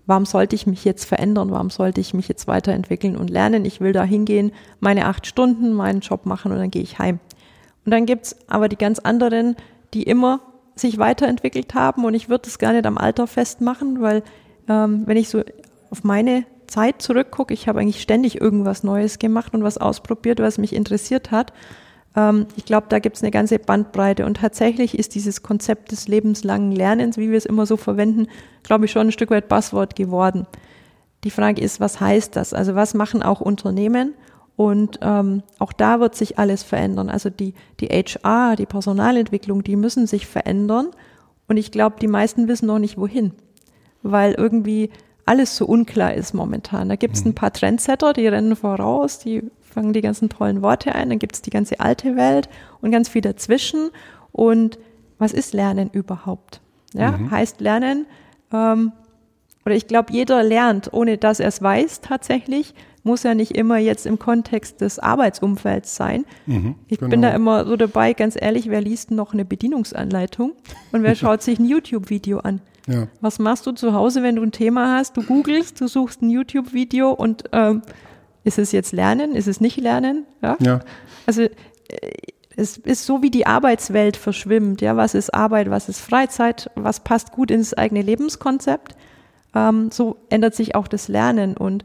warum 0.08 0.24
sollte 0.24 0.56
ich 0.56 0.66
mich 0.66 0.86
jetzt 0.86 1.04
verändern, 1.04 1.50
warum 1.50 1.68
sollte 1.68 2.00
ich 2.00 2.14
mich 2.14 2.28
jetzt 2.28 2.48
weiterentwickeln 2.48 3.14
und 3.14 3.28
lernen. 3.28 3.66
Ich 3.66 3.80
will 3.80 3.92
da 3.92 4.04
hingehen, 4.04 4.52
meine 4.80 5.04
acht 5.04 5.26
Stunden, 5.26 5.74
meinen 5.74 6.00
Job 6.00 6.24
machen 6.24 6.50
und 6.50 6.58
dann 6.58 6.70
gehe 6.70 6.82
ich 6.82 6.98
heim. 6.98 7.20
Und 7.84 7.92
dann 7.92 8.06
gibt's 8.06 8.34
aber 8.48 8.70
die 8.70 8.76
ganz 8.76 8.98
anderen, 8.98 9.54
die 9.92 10.02
immer 10.02 10.40
sich 10.76 10.96
weiterentwickelt 10.96 11.74
haben 11.74 12.06
und 12.06 12.14
ich 12.14 12.30
würde 12.30 12.48
es 12.48 12.58
gar 12.58 12.72
nicht 12.72 12.86
am 12.86 12.96
Alter 12.96 13.26
festmachen, 13.26 14.00
weil 14.00 14.22
ähm, 14.66 15.02
wenn 15.04 15.18
ich 15.18 15.28
so 15.28 15.42
auf 15.90 16.04
meine 16.04 16.44
Zeit 16.68 17.02
zurückgucke, 17.02 17.52
ich 17.52 17.68
habe 17.68 17.80
eigentlich 17.80 18.00
ständig 18.00 18.40
irgendwas 18.40 18.82
Neues 18.84 19.18
gemacht 19.18 19.52
und 19.52 19.62
was 19.62 19.76
ausprobiert, 19.76 20.40
was 20.40 20.56
mich 20.56 20.74
interessiert 20.74 21.30
hat. 21.30 21.52
Ähm, 22.16 22.46
ich 22.56 22.64
glaube, 22.64 22.86
da 22.88 22.98
gibt 22.98 23.16
es 23.16 23.22
eine 23.22 23.30
ganze 23.30 23.58
Bandbreite. 23.58 24.26
Und 24.26 24.38
tatsächlich 24.38 24.98
ist 24.98 25.14
dieses 25.14 25.42
Konzept 25.42 25.92
des 25.92 26.08
lebenslangen 26.08 26.72
Lernens, 26.72 27.16
wie 27.16 27.30
wir 27.30 27.38
es 27.38 27.46
immer 27.46 27.66
so 27.66 27.76
verwenden, 27.76 28.26
glaube 28.62 28.84
ich, 28.84 28.90
schon 28.90 29.08
ein 29.08 29.12
Stück 29.12 29.30
weit 29.30 29.48
Passwort 29.48 29.96
geworden. 29.96 30.46
Die 31.24 31.30
Frage 31.30 31.62
ist, 31.62 31.80
was 31.80 32.00
heißt 32.00 32.36
das? 32.36 32.52
Also 32.52 32.74
was 32.74 32.94
machen 32.94 33.22
auch 33.22 33.40
Unternehmen? 33.40 34.14
Und 34.56 34.98
ähm, 35.02 35.44
auch 35.60 35.72
da 35.72 36.00
wird 36.00 36.16
sich 36.16 36.38
alles 36.38 36.64
verändern. 36.64 37.08
Also 37.08 37.30
die, 37.30 37.54
die 37.80 37.86
HR, 37.86 38.56
die 38.56 38.66
Personalentwicklung, 38.66 39.62
die 39.62 39.76
müssen 39.76 40.06
sich 40.06 40.26
verändern. 40.26 40.88
Und 41.46 41.56
ich 41.56 41.70
glaube, 41.70 41.96
die 42.00 42.08
meisten 42.08 42.48
wissen 42.48 42.66
noch 42.66 42.80
nicht 42.80 42.98
wohin, 42.98 43.32
weil 44.02 44.34
irgendwie 44.34 44.90
alles 45.26 45.56
so 45.56 45.66
unklar 45.66 46.14
ist 46.14 46.34
momentan. 46.34 46.88
Da 46.88 46.96
gibt 46.96 47.14
es 47.14 47.24
ein 47.24 47.30
mhm. 47.30 47.34
paar 47.34 47.52
Trendsetter, 47.52 48.12
die 48.12 48.26
rennen 48.26 48.56
voraus, 48.56 49.18
die 49.18 49.44
fangen 49.78 49.92
die 49.92 50.00
ganzen 50.00 50.28
tollen 50.28 50.60
Worte 50.60 50.92
ein, 50.92 51.08
dann 51.08 51.20
gibt 51.20 51.36
es 51.36 51.42
die 51.42 51.50
ganze 51.50 51.78
alte 51.78 52.16
Welt 52.16 52.48
und 52.80 52.90
ganz 52.90 53.08
viel 53.08 53.22
dazwischen. 53.22 53.90
Und 54.32 54.76
was 55.18 55.32
ist 55.32 55.54
Lernen 55.54 55.88
überhaupt? 55.92 56.60
Ja, 56.94 57.12
mhm. 57.12 57.30
heißt 57.30 57.60
Lernen, 57.60 58.06
ähm, 58.52 58.92
oder 59.64 59.76
ich 59.76 59.86
glaube, 59.86 60.12
jeder 60.12 60.42
lernt, 60.42 60.92
ohne 60.92 61.16
dass 61.16 61.38
er 61.38 61.48
es 61.48 61.62
weiß 61.62 62.00
tatsächlich, 62.00 62.74
muss 63.04 63.22
ja 63.22 63.34
nicht 63.34 63.52
immer 63.52 63.78
jetzt 63.78 64.04
im 64.04 64.18
Kontext 64.18 64.80
des 64.80 64.98
Arbeitsumfelds 64.98 65.94
sein. 65.94 66.24
Mhm, 66.46 66.74
ich 66.88 66.98
genau. 66.98 67.10
bin 67.10 67.22
da 67.22 67.30
immer 67.30 67.64
so 67.64 67.76
dabei, 67.76 68.14
ganz 68.14 68.36
ehrlich, 68.40 68.68
wer 68.68 68.80
liest 68.80 69.12
noch 69.12 69.32
eine 69.32 69.44
Bedienungsanleitung 69.44 70.54
und 70.90 71.02
wer 71.04 71.14
schaut 71.14 71.42
sich 71.42 71.60
ein 71.60 71.66
YouTube-Video 71.66 72.40
an? 72.40 72.60
Ja. 72.88 73.06
Was 73.20 73.38
machst 73.38 73.66
du 73.66 73.72
zu 73.72 73.92
Hause, 73.92 74.24
wenn 74.24 74.36
du 74.36 74.42
ein 74.42 74.50
Thema 74.50 74.96
hast? 74.96 75.16
Du 75.16 75.22
googelst, 75.22 75.80
du 75.80 75.86
suchst 75.86 76.22
ein 76.22 76.30
YouTube-Video 76.30 77.12
und 77.12 77.44
ähm, 77.52 77.82
ist 78.48 78.58
es 78.58 78.72
jetzt 78.72 78.92
Lernen? 78.92 79.36
Ist 79.36 79.46
es 79.46 79.60
nicht 79.60 79.76
Lernen? 79.78 80.26
Ja. 80.42 80.56
ja. 80.60 80.80
Also 81.26 81.42
äh, 81.42 81.50
es 82.56 82.76
ist 82.76 83.06
so, 83.06 83.22
wie 83.22 83.30
die 83.30 83.46
Arbeitswelt 83.46 84.16
verschwimmt. 84.16 84.80
Ja, 84.80 84.96
was 84.96 85.14
ist 85.14 85.32
Arbeit? 85.32 85.70
Was 85.70 85.88
ist 85.88 86.00
Freizeit? 86.00 86.70
Was 86.74 87.04
passt 87.04 87.30
gut 87.30 87.52
ins 87.52 87.72
eigene 87.72 88.02
Lebenskonzept? 88.02 88.96
Ähm, 89.54 89.90
so 89.92 90.16
ändert 90.28 90.56
sich 90.56 90.74
auch 90.74 90.88
das 90.88 91.06
Lernen 91.06 91.56
und 91.56 91.84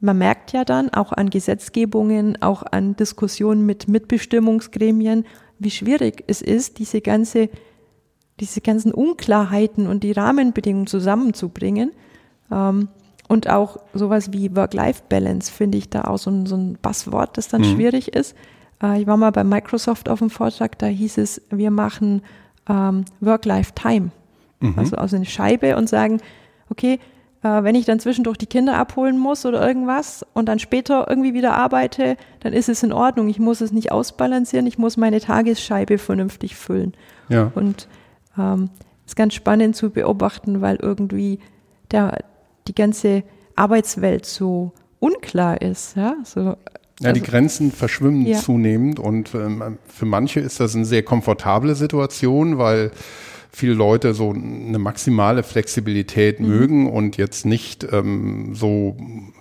man 0.00 0.18
merkt 0.18 0.52
ja 0.52 0.64
dann 0.64 0.90
auch 0.90 1.12
an 1.12 1.30
Gesetzgebungen, 1.30 2.42
auch 2.42 2.64
an 2.70 2.96
Diskussionen 2.96 3.64
mit 3.64 3.88
Mitbestimmungsgremien, 3.88 5.24
wie 5.60 5.70
schwierig 5.70 6.24
es 6.26 6.42
ist, 6.42 6.78
diese 6.78 7.00
ganze, 7.00 7.48
diese 8.40 8.60
ganzen 8.60 8.92
Unklarheiten 8.92 9.86
und 9.86 10.02
die 10.02 10.12
Rahmenbedingungen 10.12 10.88
zusammenzubringen. 10.88 11.92
Ähm, 12.50 12.88
und 13.32 13.48
auch 13.48 13.78
sowas 13.94 14.34
wie 14.34 14.54
Work-Life-Balance 14.54 15.50
finde 15.50 15.78
ich 15.78 15.88
da 15.88 16.02
auch 16.02 16.18
so 16.18 16.30
ein, 16.30 16.44
so 16.44 16.54
ein 16.54 16.76
Passwort, 16.82 17.38
das 17.38 17.48
dann 17.48 17.62
mhm. 17.62 17.76
schwierig 17.76 18.14
ist. 18.14 18.36
Äh, 18.82 19.00
ich 19.00 19.06
war 19.06 19.16
mal 19.16 19.32
bei 19.32 19.42
Microsoft 19.42 20.10
auf 20.10 20.18
dem 20.18 20.28
Vortrag, 20.28 20.78
da 20.78 20.84
hieß 20.84 21.16
es, 21.16 21.40
wir 21.48 21.70
machen 21.70 22.20
ähm, 22.68 23.06
Work-Life-Time. 23.20 24.10
Mhm. 24.60 24.74
Also, 24.76 24.96
also 24.96 25.16
eine 25.16 25.24
Scheibe 25.24 25.76
und 25.76 25.88
sagen, 25.88 26.20
okay, 26.68 27.00
äh, 27.42 27.62
wenn 27.62 27.74
ich 27.74 27.86
dann 27.86 28.00
zwischendurch 28.00 28.36
die 28.36 28.44
Kinder 28.44 28.76
abholen 28.76 29.16
muss 29.16 29.46
oder 29.46 29.66
irgendwas 29.66 30.26
und 30.34 30.46
dann 30.46 30.58
später 30.58 31.06
irgendwie 31.08 31.32
wieder 31.32 31.54
arbeite, 31.54 32.18
dann 32.40 32.52
ist 32.52 32.68
es 32.68 32.82
in 32.82 32.92
Ordnung. 32.92 33.30
Ich 33.30 33.38
muss 33.38 33.62
es 33.62 33.72
nicht 33.72 33.92
ausbalancieren, 33.92 34.66
ich 34.66 34.76
muss 34.76 34.98
meine 34.98 35.20
Tagesscheibe 35.20 35.96
vernünftig 35.96 36.54
füllen. 36.54 36.92
Ja. 37.30 37.50
Und 37.54 37.88
ähm, 38.38 38.68
ist 39.06 39.16
ganz 39.16 39.32
spannend 39.32 39.74
zu 39.74 39.88
beobachten, 39.88 40.60
weil 40.60 40.76
irgendwie 40.76 41.38
der, 41.92 42.18
die 42.68 42.74
ganze 42.74 43.22
Arbeitswelt 43.56 44.26
so 44.26 44.72
unklar 44.98 45.60
ist. 45.60 45.96
Ja, 45.96 46.16
so, 46.24 46.40
ja, 46.40 47.12
die 47.12 47.20
also 47.20 47.30
Grenzen 47.30 47.72
verschwimmen 47.72 48.26
ja. 48.26 48.38
zunehmend 48.38 48.98
und 48.98 49.34
ähm, 49.34 49.78
für 49.88 50.06
manche 50.06 50.40
ist 50.40 50.60
das 50.60 50.74
eine 50.74 50.84
sehr 50.84 51.02
komfortable 51.02 51.74
Situation, 51.74 52.58
weil 52.58 52.92
viele 53.50 53.74
Leute 53.74 54.14
so 54.14 54.30
eine 54.30 54.78
maximale 54.78 55.42
Flexibilität 55.42 56.40
mhm. 56.40 56.48
mögen 56.48 56.90
und 56.90 57.16
jetzt 57.16 57.44
nicht 57.44 57.86
ähm, 57.92 58.54
so 58.54 58.96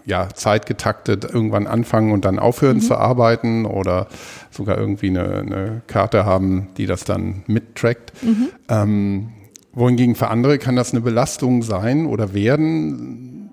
ja 0.06 0.30
zeitgetaktet 0.34 1.24
irgendwann 1.24 1.68
anfangen 1.68 2.12
und 2.12 2.26
dann 2.26 2.40
aufhören 2.40 2.78
mhm. 2.78 2.82
zu 2.82 2.96
arbeiten 2.96 3.66
oder 3.66 4.08
sogar 4.50 4.78
irgendwie 4.78 5.10
eine, 5.10 5.38
eine, 5.38 5.82
Karte 5.88 6.26
haben, 6.26 6.68
die 6.78 6.88
das 6.88 7.06
dann 7.06 7.44
mittrackt. 7.48 8.12
Mhm. 8.22 8.50
Ähm, 8.68 9.30
wohingegen 9.74 10.16
für 10.16 10.28
andere 10.28 10.58
kann 10.58 10.76
das 10.76 10.92
eine 10.92 11.02
Belastung 11.02 11.64
sein 11.64 12.06
oder 12.06 12.34
werden, 12.34 13.52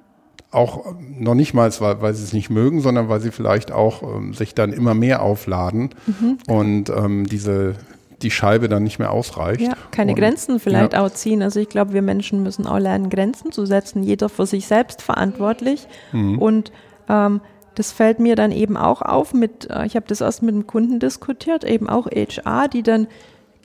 auch 0.51 0.95
noch 1.19 1.35
nicht 1.35 1.53
mal, 1.55 1.71
weil, 1.81 2.01
weil 2.01 2.15
sie 2.15 2.25
es 2.25 2.33
nicht 2.33 2.51
mögen, 2.51 2.81
sondern 2.81 3.09
weil 3.09 3.21
sie 3.21 3.31
vielleicht 3.31 3.71
auch 3.71 4.03
ähm, 4.03 4.33
sich 4.33 4.55
dann 4.55 4.73
immer 4.73 4.95
mehr 4.95 5.23
aufladen 5.23 5.91
mhm. 6.07 6.39
und 6.47 6.91
ähm, 6.91 7.27
diese 7.27 7.75
die 8.23 8.31
Scheibe 8.31 8.69
dann 8.69 8.83
nicht 8.83 8.99
mehr 8.99 9.13
ausreicht. 9.13 9.61
Ja, 9.61 9.75
keine 9.91 10.13
und, 10.13 10.19
Grenzen 10.19 10.59
vielleicht 10.59 10.95
ja. 10.95 11.05
auch 11.05 11.11
ziehen. 11.11 11.43
Also 11.43 11.61
ich 11.61 11.69
glaube, 11.69 11.93
wir 11.93 12.03
Menschen 12.03 12.43
müssen 12.43 12.67
auch 12.67 12.79
lernen, 12.79 13.11
Grenzen 13.11 13.53
zu 13.53 13.65
setzen, 13.65 14.03
jeder 14.03 14.29
für 14.29 14.47
sich 14.47 14.67
selbst 14.67 15.03
verantwortlich. 15.03 15.87
Mhm. 16.13 16.39
Und 16.39 16.73
ähm, 17.09 17.41
das 17.75 17.93
fällt 17.93 18.19
mir 18.19 18.35
dann 18.35 18.51
eben 18.51 18.77
auch 18.77 19.03
auf 19.03 19.35
mit, 19.35 19.71
äh, 19.71 19.87
ich 19.87 19.95
habe 19.95 20.07
das 20.09 20.21
erst 20.21 20.43
mit 20.43 20.55
einem 20.55 20.67
Kunden 20.67 20.99
diskutiert, 20.99 21.63
eben 21.63 21.89
auch 21.89 22.07
HR, 22.07 22.67
die 22.67 22.83
dann 22.83 23.07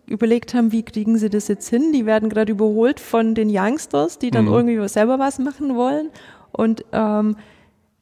überlegt 0.06 0.54
haben, 0.54 0.72
wie 0.72 0.84
kriegen 0.84 1.18
sie 1.18 1.30
das 1.30 1.48
jetzt 1.48 1.70
hin? 1.70 1.92
Die 1.94 2.06
werden 2.06 2.30
gerade 2.30 2.52
überholt 2.52 3.00
von 3.00 3.36
den 3.36 3.50
Youngsters, 3.50 4.20
die 4.20 4.32
dann 4.32 4.46
mhm. 4.46 4.54
irgendwie 4.54 4.88
selber 4.88 5.20
was 5.20 5.40
machen 5.40 5.76
wollen. 5.76 6.10
Und 6.52 6.86
ähm, 6.92 7.36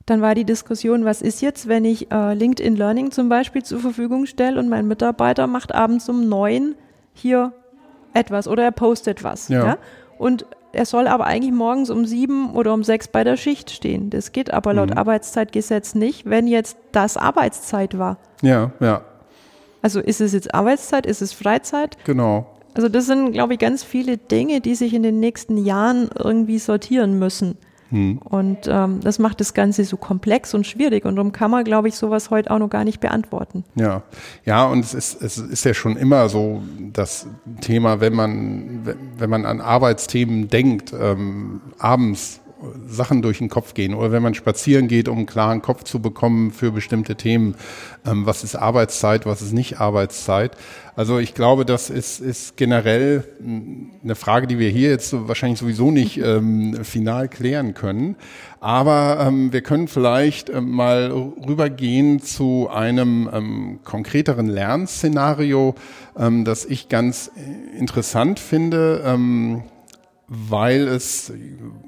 dann 0.05 0.21
war 0.21 0.35
die 0.35 0.45
Diskussion, 0.45 1.05
was 1.05 1.21
ist 1.21 1.41
jetzt, 1.41 1.67
wenn 1.67 1.85
ich 1.85 2.11
äh, 2.11 2.33
LinkedIn 2.33 2.75
Learning 2.75 3.11
zum 3.11 3.29
Beispiel 3.29 3.63
zur 3.63 3.79
Verfügung 3.79 4.25
stelle 4.25 4.59
und 4.59 4.67
mein 4.67 4.87
Mitarbeiter 4.87 5.47
macht 5.47 5.73
abends 5.73 6.09
um 6.09 6.27
neun 6.27 6.75
hier 7.13 7.53
etwas 8.13 8.47
oder 8.47 8.63
er 8.63 8.71
postet 8.71 9.23
was. 9.23 9.47
Ja. 9.47 9.65
ja? 9.65 9.77
Und 10.17 10.45
er 10.73 10.85
soll 10.85 11.07
aber 11.07 11.25
eigentlich 11.25 11.53
morgens 11.53 11.89
um 11.89 12.05
sieben 12.05 12.53
oder 12.53 12.73
um 12.73 12.83
sechs 12.83 13.07
bei 13.07 13.23
der 13.23 13.37
Schicht 13.37 13.71
stehen. 13.71 14.09
Das 14.09 14.31
geht 14.31 14.53
aber 14.53 14.73
laut 14.73 14.91
mhm. 14.91 14.97
Arbeitszeitgesetz 14.97 15.95
nicht, 15.95 16.29
wenn 16.29 16.47
jetzt 16.47 16.77
das 16.91 17.17
Arbeitszeit 17.17 17.97
war. 17.97 18.17
Ja, 18.41 18.71
ja. 18.79 19.01
Also 19.81 19.99
ist 19.99 20.21
es 20.21 20.33
jetzt 20.33 20.53
Arbeitszeit, 20.53 21.05
ist 21.05 21.21
es 21.21 21.33
Freizeit? 21.33 21.97
Genau. 22.05 22.47
Also 22.73 22.87
das 22.87 23.05
sind, 23.05 23.33
glaube 23.33 23.53
ich, 23.53 23.59
ganz 23.59 23.83
viele 23.83 24.17
Dinge, 24.17 24.61
die 24.61 24.75
sich 24.75 24.93
in 24.93 25.03
den 25.03 25.19
nächsten 25.19 25.57
Jahren 25.57 26.09
irgendwie 26.17 26.59
sortieren 26.59 27.19
müssen. 27.19 27.57
Hm. 27.91 28.19
Und 28.19 28.67
ähm, 28.67 29.01
das 29.01 29.19
macht 29.19 29.41
das 29.41 29.53
Ganze 29.53 29.83
so 29.83 29.97
komplex 29.97 30.53
und 30.53 30.65
schwierig. 30.65 31.03
Und 31.03 31.17
darum 31.17 31.33
kann 31.33 31.51
man, 31.51 31.65
glaube 31.65 31.89
ich, 31.89 31.95
sowas 31.95 32.29
heute 32.29 32.49
auch 32.49 32.59
noch 32.59 32.69
gar 32.69 32.85
nicht 32.85 33.01
beantworten. 33.01 33.65
Ja, 33.75 34.03
ja, 34.45 34.65
und 34.65 34.79
es 34.79 34.93
ist, 34.93 35.21
es 35.21 35.37
ist 35.37 35.65
ja 35.65 35.73
schon 35.73 35.97
immer 35.97 36.29
so 36.29 36.61
das 36.79 37.27
Thema, 37.59 37.99
wenn 37.99 38.13
man, 38.13 38.95
wenn 39.17 39.29
man 39.29 39.45
an 39.45 39.59
Arbeitsthemen 39.59 40.47
denkt, 40.47 40.93
ähm, 40.97 41.59
abends 41.79 42.40
Sachen 42.87 43.21
durch 43.21 43.39
den 43.39 43.49
Kopf 43.49 43.73
gehen 43.73 43.93
oder 43.93 44.11
wenn 44.11 44.23
man 44.23 44.33
spazieren 44.33 44.87
geht, 44.87 45.07
um 45.07 45.17
einen 45.17 45.25
klaren 45.25 45.61
Kopf 45.61 45.83
zu 45.83 45.99
bekommen 45.99 46.51
für 46.51 46.71
bestimmte 46.71 47.15
Themen. 47.15 47.55
Ähm, 48.05 48.25
was 48.25 48.43
ist 48.43 48.55
Arbeitszeit, 48.55 49.25
was 49.25 49.41
ist 49.41 49.53
nicht 49.53 49.79
Arbeitszeit? 49.79 50.55
Also 50.95 51.19
ich 51.19 51.33
glaube, 51.33 51.65
das 51.65 51.89
ist, 51.89 52.19
ist 52.19 52.57
generell 52.57 53.23
eine 54.03 54.15
Frage, 54.15 54.47
die 54.47 54.59
wir 54.59 54.69
hier 54.69 54.89
jetzt 54.89 55.13
wahrscheinlich 55.27 55.59
sowieso 55.59 55.89
nicht 55.89 56.17
ähm, 56.17 56.83
final 56.83 57.29
klären 57.29 57.73
können. 57.73 58.17
Aber 58.59 59.25
ähm, 59.25 59.53
wir 59.53 59.61
können 59.61 59.87
vielleicht 59.87 60.49
ähm, 60.49 60.69
mal 60.69 61.11
rübergehen 61.11 62.21
zu 62.21 62.69
einem 62.71 63.29
ähm, 63.33 63.79
konkreteren 63.83 64.47
Lernszenario, 64.47 65.75
ähm, 66.17 66.45
das 66.45 66.65
ich 66.65 66.89
ganz 66.89 67.31
interessant 67.77 68.39
finde. 68.39 69.01
Weil 70.33 70.87
es 70.87 71.33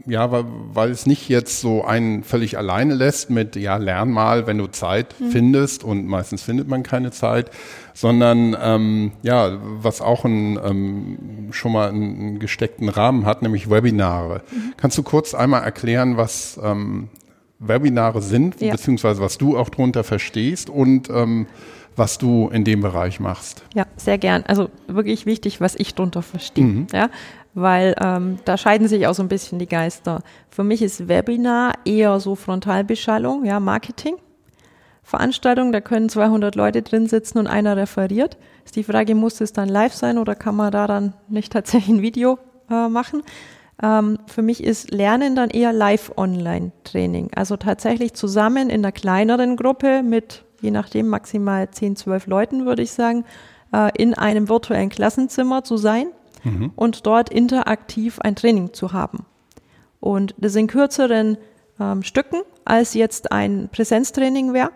ja 0.06 0.29
weil, 0.34 0.43
weil 0.73 0.91
es 0.91 1.06
nicht 1.06 1.29
jetzt 1.29 1.62
so 1.62 1.86
einen 1.86 2.23
völlig 2.23 2.58
alleine 2.58 2.93
lässt 2.93 3.29
mit 3.29 3.56
ja 3.56 3.77
lern 3.77 4.12
mal, 4.12 4.47
wenn 4.47 4.58
du 4.58 4.67
Zeit 4.67 5.15
mhm. 5.17 5.29
findest 5.29 5.86
und 5.86 6.08
meistens 6.08 6.43
findet 6.43 6.67
man 6.67 6.84
keine 6.84 7.12
Zeit, 7.12 7.51
sondern 7.93 8.53
ähm, 8.62 9.13
ja 9.21 9.58
was 9.62 10.01
auch 10.01 10.25
ein, 10.25 10.60
ähm, 10.62 11.47
schon 11.51 11.71
mal 11.71 11.88
einen, 11.88 12.39
gesteckten 12.39 12.89
Rahmen 12.89 13.25
hat, 13.25 13.43
nämlich 13.43 13.69
Webinare. 13.69 14.41
Mhm. 14.51 14.73
Kannst 14.75 14.97
du 14.97 15.03
kurz 15.03 15.34
einmal 15.34 15.63
erklären, 15.63 16.17
was 16.17 16.60
ähm, 16.62 17.08
Webinare 17.60 18.21
sind, 18.21 18.60
ja. 18.60 18.73
beziehungsweise 18.73 19.21
was 19.21 19.38
du 19.38 19.58
auch 19.58 19.69
darunter 19.69 20.03
verstehst 20.03 20.69
und 20.69 21.10
ähm, 21.10 21.47
was 21.95 22.17
du 22.17 22.49
in 22.49 22.63
dem 22.63 22.82
Bereich 22.82 23.19
machst. 23.19 23.63
Ja, 23.73 23.86
sehr 23.95 24.17
gern. 24.17 24.43
Also 24.47 24.69
wirklich 24.88 25.25
wichtig, 25.25 25.62
was 25.62 25.75
ich 25.75 25.95
darunter 25.95 26.21
verstehe. 26.21 26.63
Mhm. 26.63 26.88
Ja, 26.91 27.10
weil 27.53 27.95
ähm, 28.01 28.39
da 28.45 28.57
scheiden 28.57 28.87
sich 28.87 29.07
auch 29.07 29.13
so 29.13 29.23
ein 29.23 29.29
bisschen 29.29 29.59
die 29.59 29.67
Geister. 29.67 30.21
Für 30.49 30.63
mich 30.63 30.81
ist 30.81 31.07
Webinar 31.07 31.73
eher 31.85 32.19
so 32.19 32.35
Frontalbeschallung, 32.35 33.45
ja, 33.45 33.59
Marketing. 33.59 34.15
Veranstaltung, 35.03 35.71
da 35.71 35.81
können 35.81 36.09
200 36.09 36.55
Leute 36.55 36.81
drin 36.81 37.07
sitzen 37.07 37.37
und 37.37 37.47
einer 37.47 37.75
referiert. 37.75 38.37
Ist 38.65 38.75
die 38.75 38.83
Frage, 38.83 39.15
muss 39.15 39.41
es 39.41 39.51
dann 39.51 39.67
live 39.67 39.93
sein 39.93 40.17
oder 40.17 40.33
kann 40.33 40.55
man 40.55 40.71
da 40.71 40.87
dann 40.87 41.13
nicht 41.27 41.51
tatsächlich 41.51 41.97
ein 41.97 42.01
Video 42.01 42.39
äh, 42.71 42.87
machen? 42.87 43.21
Ähm, 43.81 44.17
für 44.27 44.41
mich 44.41 44.63
ist 44.63 44.91
Lernen 44.91 45.35
dann 45.35 45.49
eher 45.49 45.73
Live-Online-Training. 45.73 47.31
Also 47.35 47.57
tatsächlich 47.57 48.13
zusammen 48.13 48.69
in 48.69 48.79
einer 48.79 48.93
kleineren 48.93 49.57
Gruppe 49.57 50.03
mit, 50.03 50.45
je 50.61 50.71
nachdem, 50.71 51.09
maximal 51.09 51.69
10, 51.69 51.97
12 51.97 52.27
Leuten, 52.27 52.65
würde 52.65 52.81
ich 52.81 52.91
sagen, 52.91 53.25
äh, 53.73 53.91
in 53.97 54.13
einem 54.13 54.47
virtuellen 54.47 54.89
Klassenzimmer 54.89 55.65
zu 55.65 55.75
sein 55.75 56.07
mhm. 56.43 56.71
und 56.75 57.06
dort 57.06 57.29
interaktiv 57.29 58.19
ein 58.19 58.36
Training 58.36 58.73
zu 58.73 58.93
haben. 58.93 59.25
Und 59.99 60.36
das 60.38 60.56
in 60.56 60.67
kürzeren 60.67 61.38
ähm, 61.79 62.03
Stücken, 62.03 62.41
als 62.65 62.93
jetzt 62.93 63.32
ein 63.32 63.69
Präsenztraining 63.71 64.53
wäre, 64.53 64.71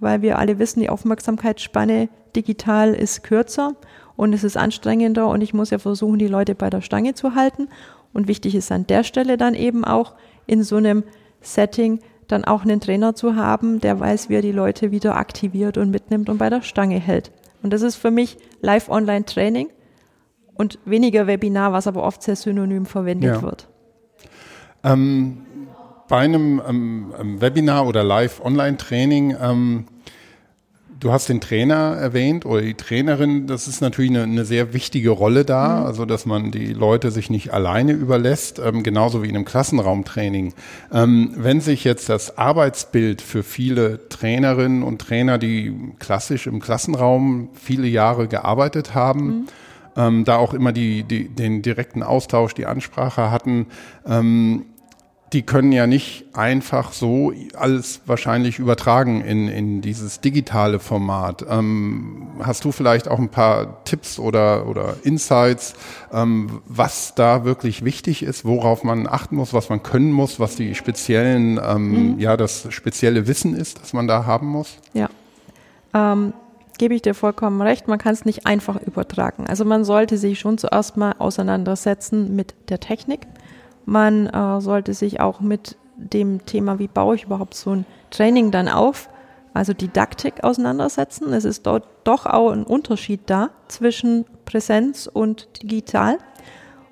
weil 0.00 0.22
wir 0.22 0.38
alle 0.38 0.58
wissen, 0.58 0.80
die 0.80 0.90
Aufmerksamkeitsspanne 0.90 2.08
digital 2.36 2.94
ist 2.94 3.24
kürzer 3.24 3.74
und 4.16 4.32
es 4.32 4.44
ist 4.44 4.56
anstrengender 4.56 5.28
und 5.28 5.40
ich 5.40 5.54
muss 5.54 5.70
ja 5.70 5.78
versuchen, 5.78 6.18
die 6.18 6.28
Leute 6.28 6.54
bei 6.54 6.70
der 6.70 6.82
Stange 6.82 7.14
zu 7.14 7.34
halten. 7.34 7.68
Und 8.12 8.28
wichtig 8.28 8.54
ist 8.54 8.72
an 8.72 8.86
der 8.86 9.04
Stelle 9.04 9.36
dann 9.36 9.54
eben 9.54 9.84
auch 9.84 10.14
in 10.46 10.62
so 10.62 10.76
einem 10.76 11.04
Setting 11.40 12.00
dann 12.26 12.44
auch 12.44 12.62
einen 12.62 12.80
Trainer 12.80 13.14
zu 13.14 13.36
haben, 13.36 13.80
der 13.80 13.98
weiß, 13.98 14.28
wie 14.28 14.34
er 14.34 14.42
die 14.42 14.52
Leute 14.52 14.90
wieder 14.90 15.16
aktiviert 15.16 15.78
und 15.78 15.90
mitnimmt 15.90 16.28
und 16.28 16.38
bei 16.38 16.50
der 16.50 16.62
Stange 16.62 16.98
hält. 16.98 17.32
Und 17.62 17.72
das 17.72 17.82
ist 17.82 17.96
für 17.96 18.10
mich 18.10 18.36
Live-Online-Training 18.60 19.68
und 20.58 20.78
weniger 20.84 21.26
Webinar, 21.26 21.72
was 21.72 21.86
aber 21.86 22.02
oft 22.02 22.22
sehr 22.22 22.36
synonym 22.36 22.84
verwendet 22.84 23.36
ja. 23.36 23.42
wird. 23.42 23.68
Ähm, 24.84 25.38
bei 26.08 26.18
einem 26.18 26.60
ähm, 26.68 27.40
Webinar 27.40 27.86
oder 27.86 28.02
Live-Online-Training, 28.02 29.36
ähm, 29.40 29.84
du 30.98 31.12
hast 31.12 31.28
den 31.28 31.40
Trainer 31.40 31.96
erwähnt 31.96 32.44
oder 32.44 32.62
die 32.62 32.74
Trainerin, 32.74 33.46
das 33.46 33.68
ist 33.68 33.80
natürlich 33.82 34.10
eine, 34.10 34.24
eine 34.24 34.44
sehr 34.44 34.72
wichtige 34.72 35.10
Rolle 35.10 35.44
da, 35.44 35.80
mhm. 35.80 35.86
also 35.86 36.06
dass 36.06 36.26
man 36.26 36.50
die 36.50 36.72
Leute 36.72 37.12
sich 37.12 37.30
nicht 37.30 37.52
alleine 37.52 37.92
überlässt, 37.92 38.58
ähm, 38.58 38.82
genauso 38.82 39.22
wie 39.22 39.28
in 39.28 39.36
einem 39.36 39.44
Klassenraumtraining. 39.44 40.54
Ähm, 40.92 41.34
wenn 41.36 41.60
sich 41.60 41.84
jetzt 41.84 42.08
das 42.08 42.36
Arbeitsbild 42.36 43.22
für 43.22 43.44
viele 43.44 44.08
Trainerinnen 44.08 44.82
und 44.82 45.00
Trainer, 45.00 45.38
die 45.38 45.72
klassisch 46.00 46.48
im 46.48 46.58
Klassenraum 46.58 47.50
viele 47.54 47.86
Jahre 47.86 48.26
gearbeitet 48.26 48.94
haben, 48.94 49.26
mhm 49.26 49.46
ähm, 49.98 50.24
da 50.24 50.36
auch 50.36 50.54
immer 50.54 50.72
die, 50.72 51.02
die, 51.02 51.28
den 51.28 51.60
direkten 51.60 52.02
Austausch, 52.02 52.54
die 52.54 52.64
Ansprache 52.64 53.30
hatten. 53.30 53.66
Ähm, 54.06 54.64
die 55.34 55.42
können 55.42 55.72
ja 55.72 55.86
nicht 55.86 56.24
einfach 56.32 56.92
so 56.92 57.32
alles 57.54 58.00
wahrscheinlich 58.06 58.58
übertragen 58.58 59.20
in, 59.20 59.48
in 59.48 59.82
dieses 59.82 60.20
digitale 60.20 60.78
Format. 60.78 61.44
Ähm, 61.50 62.28
hast 62.40 62.64
du 62.64 62.72
vielleicht 62.72 63.08
auch 63.08 63.18
ein 63.18 63.28
paar 63.28 63.84
Tipps 63.84 64.18
oder, 64.18 64.66
oder 64.66 64.94
Insights, 65.02 65.74
ähm, 66.12 66.62
was 66.66 67.14
da 67.14 67.44
wirklich 67.44 67.84
wichtig 67.84 68.22
ist, 68.22 68.46
worauf 68.46 68.84
man 68.84 69.06
achten 69.06 69.36
muss, 69.36 69.52
was 69.52 69.68
man 69.68 69.82
können 69.82 70.12
muss, 70.12 70.40
was 70.40 70.56
die 70.56 70.74
speziellen, 70.74 71.60
ähm, 71.62 72.12
mhm. 72.14 72.18
ja, 72.18 72.38
das 72.38 72.66
spezielle 72.70 73.26
Wissen 73.26 73.54
ist, 73.54 73.82
das 73.82 73.92
man 73.92 74.06
da 74.06 74.24
haben 74.24 74.46
muss? 74.46 74.78
Ja. 74.94 75.10
Gebe 76.78 76.94
ich 76.94 77.02
dir 77.02 77.14
vollkommen 77.14 77.60
recht, 77.60 77.88
man 77.88 77.98
kann 77.98 78.12
es 78.12 78.24
nicht 78.24 78.46
einfach 78.46 78.80
übertragen. 78.80 79.46
Also 79.48 79.64
man 79.64 79.84
sollte 79.84 80.16
sich 80.16 80.38
schon 80.38 80.58
zuerst 80.58 80.96
mal 80.96 81.14
auseinandersetzen 81.18 82.34
mit 82.36 82.54
der 82.68 82.78
Technik. 82.78 83.26
Man 83.84 84.26
äh, 84.28 84.60
sollte 84.60 84.94
sich 84.94 85.20
auch 85.20 85.40
mit 85.40 85.76
dem 85.96 86.46
Thema, 86.46 86.78
wie 86.78 86.88
baue 86.88 87.16
ich 87.16 87.24
überhaupt 87.24 87.54
so 87.54 87.70
ein 87.74 87.86
Training 88.10 88.50
dann 88.50 88.68
auf, 88.68 89.08
also 89.54 89.72
Didaktik 89.72 90.44
auseinandersetzen. 90.44 91.32
Es 91.32 91.44
ist 91.44 91.66
dort 91.66 91.88
doch 92.04 92.26
auch 92.26 92.52
ein 92.52 92.62
Unterschied 92.62 93.22
da 93.26 93.50
zwischen 93.66 94.24
Präsenz 94.44 95.10
und 95.12 95.62
digital. 95.62 96.18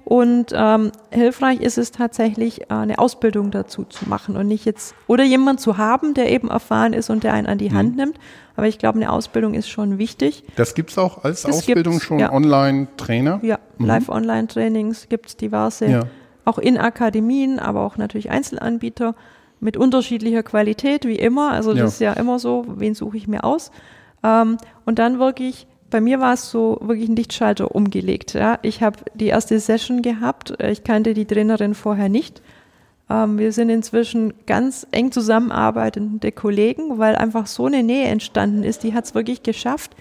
Und 0.05 0.53
ähm, 0.55 0.92
hilfreich 1.11 1.61
ist 1.61 1.79
es 1.79 1.90
tatsächlich, 1.90 2.62
äh, 2.62 2.75
eine 2.75 2.99
Ausbildung 2.99 3.51
dazu 3.51 3.85
zu 3.85 4.09
machen 4.09 4.37
und 4.37 4.46
nicht 4.46 4.64
jetzt, 4.64 4.94
oder 5.09 5.25
jemand 5.25 5.61
zu 5.61 5.79
haben, 5.79 6.14
der 6.14 6.31
eben 6.31 6.49
erfahren 6.49 6.92
ist 6.92 7.11
und 7.11 7.25
der 7.25 7.33
einen 7.33 7.49
an 7.49 7.59
die 7.59 7.72
Hand 7.72 7.90
mhm. 7.90 7.96
nimmt. 7.96 8.18
Aber 8.57 8.66
ich 8.66 8.79
glaube, 8.79 8.99
eine 8.99 9.12
Ausbildung 9.12 9.55
ist 9.55 9.69
schon 9.69 9.99
wichtig. 9.99 10.45
Das 10.57 10.75
gibt 10.75 10.90
es 10.90 10.99
auch 10.99 11.25
als 11.25 11.42
das 11.42 11.57
Ausbildung 11.57 12.01
schon 12.01 12.19
ja. 12.19 12.33
Online-Trainer? 12.33 13.40
Ja, 13.42 13.59
mhm. 13.79 13.87
Live-Online-Trainings 13.87 15.09
gibt 15.09 15.29
es 15.29 15.37
diverse, 15.37 15.87
ja. 15.87 16.03
auch 16.45 16.59
in 16.59 16.79
Akademien, 16.79 17.59
aber 17.59 17.83
auch 17.83 17.97
natürlich 17.97 18.31
Einzelanbieter 18.31 19.14
mit 19.61 19.77
unterschiedlicher 19.77 20.42
Qualität, 20.42 21.05
wie 21.05 21.16
immer. 21.16 21.53
Also 21.53 21.73
das 21.73 21.79
ja. 21.79 21.87
ist 21.87 22.01
ja 22.01 22.12
immer 22.14 22.38
so, 22.38 22.64
wen 22.69 22.95
suche 22.95 23.16
ich 23.16 23.29
mir 23.29 23.45
aus. 23.45 23.71
Ähm, 24.23 24.57
und 24.85 24.99
dann 24.99 25.19
wirklich 25.19 25.66
bei 25.90 26.01
mir 26.01 26.21
war 26.21 26.35
es 26.35 26.51
so 26.51 26.79
wirklich 26.83 27.09
ein 27.09 27.16
Lichtschalter 27.16 27.75
umgelegt. 27.75 28.35
Ja. 28.35 28.59
Ich 28.62 28.83
habe 28.83 28.99
die 29.14 29.29
erste 29.29 29.59
Session 29.61 30.03
gehabt. 30.03 30.61
Ich 30.62 30.85
kannte 30.85 31.14
die 31.14 31.27
Trainerin 31.27 31.75
vorher 31.75 32.09
nicht. 32.09 32.42
Ähm, 33.09 33.38
wir 33.38 33.53
sind 33.53 33.71
inzwischen 33.71 34.35
ganz 34.47 34.87
eng 34.90 35.12
zusammenarbeitende 35.12 36.33
Kollegen, 36.33 36.99
weil 36.99 37.16
einfach 37.16 37.47
so 37.47 37.66
eine 37.66 37.83
Nähe 37.83 38.07
entstanden 38.07 38.64
ist. 38.64 38.83
Die 38.83 38.95
hat 38.95 39.05
es 39.05 39.14
wirklich 39.14 39.42
geschafft, 39.42 39.95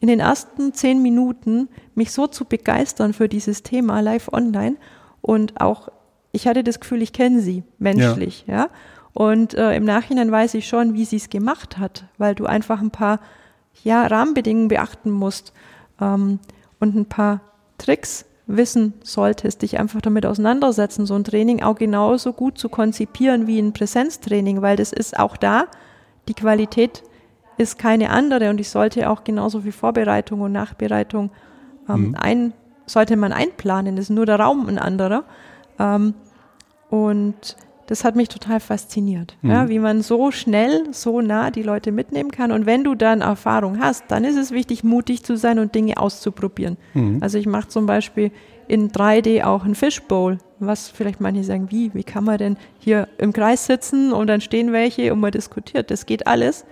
in 0.00 0.08
den 0.08 0.20
ersten 0.20 0.72
zehn 0.74 1.02
Minuten 1.02 1.68
mich 1.94 2.12
so 2.12 2.26
zu 2.26 2.44
begeistern 2.44 3.12
für 3.12 3.28
dieses 3.28 3.62
Thema 3.62 4.00
live 4.00 4.32
online. 4.32 4.76
Und 5.20 5.60
auch, 5.60 5.88
ich 6.32 6.46
hatte 6.46 6.62
das 6.62 6.80
Gefühl, 6.80 7.02
ich 7.02 7.12
kenne 7.12 7.40
sie 7.40 7.64
menschlich. 7.78 8.44
Ja. 8.46 8.54
ja? 8.54 8.68
Und 9.14 9.54
äh, 9.54 9.74
im 9.76 9.84
Nachhinein 9.84 10.30
weiß 10.30 10.54
ich 10.54 10.68
schon, 10.68 10.94
wie 10.94 11.04
sie 11.04 11.16
es 11.16 11.30
gemacht 11.30 11.78
hat, 11.78 12.04
weil 12.18 12.34
du 12.34 12.46
einfach 12.46 12.80
ein 12.80 12.90
paar 12.90 13.20
ja, 13.82 14.06
Rahmenbedingungen 14.06 14.68
beachten 14.68 15.10
musst 15.10 15.52
ähm, 16.00 16.40
und 16.80 16.94
ein 16.96 17.06
paar 17.06 17.40
Tricks 17.78 18.26
wissen 18.46 18.94
solltest, 19.02 19.62
dich 19.62 19.78
einfach 19.78 20.00
damit 20.00 20.26
auseinandersetzen, 20.26 21.06
so 21.06 21.14
ein 21.14 21.24
Training 21.24 21.62
auch 21.62 21.76
genauso 21.76 22.32
gut 22.32 22.58
zu 22.58 22.68
konzipieren 22.68 23.46
wie 23.46 23.58
ein 23.58 23.72
Präsenztraining, 23.72 24.60
weil 24.60 24.76
das 24.76 24.92
ist 24.92 25.18
auch 25.18 25.36
da, 25.36 25.66
die 26.28 26.34
Qualität 26.34 27.02
ist 27.56 27.78
keine 27.78 28.10
andere 28.10 28.50
und 28.50 28.60
ich 28.60 28.68
sollte 28.68 29.08
auch 29.08 29.24
genauso 29.24 29.60
viel 29.60 29.72
Vorbereitung 29.72 30.40
und 30.40 30.52
Nachbereitung 30.52 31.30
ähm, 31.88 32.08
mhm. 32.08 32.14
ein, 32.16 32.52
sollte 32.86 33.16
man 33.16 33.32
einplanen, 33.32 33.96
das 33.96 34.06
ist 34.06 34.10
nur 34.10 34.26
der 34.26 34.40
Raum 34.40 34.68
ein 34.68 34.78
anderer. 34.78 35.24
Ähm, 35.78 36.14
und 36.90 37.56
das 37.86 38.04
hat 38.04 38.16
mich 38.16 38.28
total 38.28 38.60
fasziniert, 38.60 39.36
mhm. 39.42 39.50
ja, 39.50 39.68
wie 39.68 39.78
man 39.78 40.02
so 40.02 40.30
schnell, 40.30 40.84
so 40.92 41.20
nah 41.20 41.50
die 41.50 41.62
Leute 41.62 41.92
mitnehmen 41.92 42.30
kann. 42.30 42.52
Und 42.52 42.66
wenn 42.66 42.84
du 42.84 42.94
dann 42.94 43.20
Erfahrung 43.20 43.78
hast, 43.80 44.04
dann 44.08 44.24
ist 44.24 44.36
es 44.36 44.50
wichtig, 44.50 44.84
mutig 44.84 45.22
zu 45.22 45.36
sein 45.36 45.58
und 45.58 45.74
Dinge 45.74 45.98
auszuprobieren. 45.98 46.76
Mhm. 46.94 47.18
Also 47.20 47.38
ich 47.38 47.46
mache 47.46 47.68
zum 47.68 47.86
Beispiel 47.86 48.30
in 48.66 48.90
3D 48.90 49.44
auch 49.44 49.64
ein 49.64 49.74
Fishbowl, 49.74 50.38
was 50.58 50.88
vielleicht 50.88 51.20
manche 51.20 51.44
sagen, 51.44 51.70
wie, 51.70 51.92
wie 51.94 52.04
kann 52.04 52.24
man 52.24 52.38
denn 52.38 52.56
hier 52.78 53.08
im 53.18 53.32
Kreis 53.32 53.66
sitzen 53.66 54.12
und 54.12 54.26
dann 54.26 54.40
stehen 54.40 54.72
welche 54.72 55.12
und 55.12 55.20
man 55.20 55.32
diskutiert. 55.32 55.90
Das 55.90 56.06
geht 56.06 56.26
alles. 56.26 56.64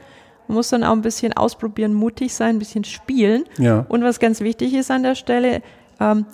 Man 0.49 0.57
muss 0.57 0.71
dann 0.71 0.85
auch 0.85 0.93
ein 0.93 1.03
bisschen 1.03 1.33
ausprobieren, 1.35 1.95
mutig 1.95 2.35
sein, 2.35 2.57
ein 2.57 2.59
bisschen 2.59 2.85
spielen. 2.85 3.45
Ja. 3.59 3.85
Und 3.89 4.03
was 4.03 4.19
ganz 4.19 4.41
wichtig 4.41 4.75
ist 4.75 4.91
an 4.91 5.03
der 5.03 5.15
Stelle, 5.15 5.63
ähm, 6.01 6.27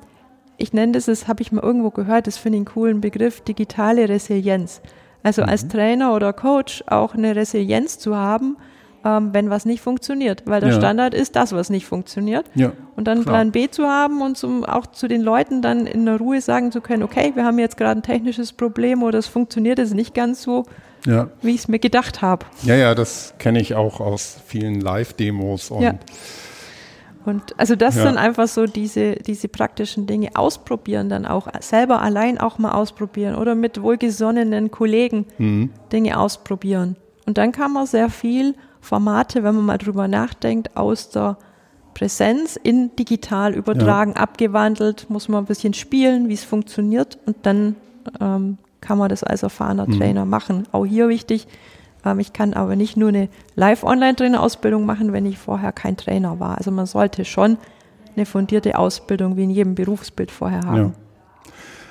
ich 0.59 0.73
nenne 0.73 0.93
das, 0.93 1.07
das 1.07 1.29
habe 1.29 1.41
ich 1.41 1.53
mal 1.53 1.63
irgendwo 1.63 1.91
gehört, 1.91 2.27
das 2.27 2.37
finde 2.37 2.57
ich 2.57 2.61
einen 2.61 2.75
coolen 2.75 3.01
Begriff, 3.01 3.41
digitale 3.41 4.09
Resilienz. 4.09 4.83
Also 5.23 5.43
mhm. 5.43 5.49
als 5.49 5.69
Trainer 5.69 6.15
oder 6.15 6.33
Coach 6.33 6.85
auch 6.87 7.15
eine 7.15 7.35
Resilienz 7.35 7.99
zu 7.99 8.17
haben, 8.17 8.57
ähm, 9.05 9.31
wenn 9.33 9.51
was 9.51 9.65
nicht 9.65 9.81
funktioniert. 9.81 10.43
Weil 10.47 10.61
der 10.61 10.71
ja. 10.71 10.77
Standard 10.77 11.15
ist 11.15 11.37
das, 11.37 11.53
was 11.53 11.71
nicht 11.71 11.87
funktioniert. 11.87 12.47
Ja, 12.55 12.73
und 12.97 13.07
dann 13.07 13.23
klar. 13.23 13.37
Plan 13.37 13.53
B 13.53 13.71
zu 13.71 13.85
haben 13.85 14.21
und 14.21 14.37
zum, 14.37 14.65
auch 14.65 14.87
zu 14.87 15.07
den 15.07 15.23
Leuten 15.23 15.63
dann 15.63 15.87
in 15.87 16.05
der 16.05 16.19
Ruhe 16.19 16.41
sagen 16.41 16.73
zu 16.73 16.81
können, 16.81 17.03
okay, 17.05 17.33
wir 17.35 17.45
haben 17.45 17.59
jetzt 17.59 17.77
gerade 17.77 18.01
ein 18.01 18.03
technisches 18.03 18.53
Problem 18.53 19.03
oder 19.03 19.19
es 19.19 19.29
funktioniert 19.29 19.79
es 19.79 19.95
nicht 19.95 20.15
ganz 20.15 20.43
so, 20.43 20.65
ja. 21.07 21.29
wie 21.43 21.55
ich 21.55 21.61
es 21.61 21.69
mir 21.69 21.79
gedacht 21.79 22.21
habe. 22.23 22.47
Ja, 22.63 22.75
ja, 22.75 22.95
das 22.95 23.35
kenne 23.39 23.61
ich 23.61 23.75
auch 23.75 24.01
aus 24.01 24.41
vielen 24.47 24.81
Live-Demos 24.81 25.71
und 25.71 25.83
ja. 25.83 25.95
Und 27.25 27.59
also 27.59 27.77
das 27.77 27.97
ja. 27.97 28.05
sind 28.05 28.17
einfach 28.17 28.49
so 28.49 28.67
diese, 28.67 29.17
diese 29.17 29.49
praktischen 29.49 30.07
Dinge 30.07 30.31
ausprobieren, 30.35 31.09
dann 31.09 31.27
auch 31.27 31.49
selber 31.61 32.01
allein 32.01 32.39
auch 32.39 32.59
mal 32.59 32.73
ausprobieren 32.73 33.35
oder 33.35 33.55
mit 33.55 33.83
wohlgesonnenen 33.83 34.71
Kollegen 34.71 35.27
mhm. 35.37 35.71
Dinge 35.93 36.19
ausprobieren. 36.19 36.97
Und 37.27 37.37
dann 37.37 37.53
kann 37.53 37.73
man 37.73 37.87
sehr 37.87 38.09
viel 38.09 38.55
Formate, 38.81 39.43
wenn 39.43 39.55
man 39.55 39.67
mal 39.67 39.79
drüber 39.79 40.09
nachdenkt, 40.09 40.77
aus 40.77 41.11
der 41.11 41.37
Präsenz 41.93 42.57
in 42.57 42.95
digital 42.97 43.55
übertragen, 43.55 44.13
ja. 44.15 44.23
abgewandelt, 44.23 45.11
muss 45.11 45.29
man 45.29 45.43
ein 45.43 45.47
bisschen 45.47 45.75
spielen, 45.75 46.29
wie 46.29 46.35
es 46.35 46.45
funktioniert 46.45 47.19
und 47.27 47.37
dann 47.43 47.77
ähm, 48.21 48.59
kann 48.81 48.99
man 48.99 49.09
das 49.09 49.25
als 49.25 49.43
erfahrener 49.43 49.87
mhm. 49.89 49.99
Trainer 49.99 50.25
machen. 50.25 50.69
Auch 50.71 50.87
hier 50.87 51.09
wichtig, 51.09 51.49
ich 52.19 52.33
kann 52.33 52.55
aber 52.55 52.77
nicht 52.77 52.97
nur 52.97 53.11
eine 53.11 53.29
Live-Online-Trainer-Ausbildung 53.55 54.87
machen, 54.87 55.13
wenn 55.13 55.27
ich 55.27 55.39
vorher 55.39 55.73
kein 55.73 55.97
Trainer 55.97 56.41
war. 56.41 56.59
Also 56.59 56.71
man 56.71 56.87
sollte 56.87 57.25
schon 57.25 57.59
eine 58.17 58.27
fundierte 58.27 58.79
Ausbildung 58.79 59.37
wie 59.37 59.45
in 59.45 59.51
jedem 59.51 59.75
Berufsbild 59.75 60.31
vorher 60.31 60.63
haben. 60.63 60.95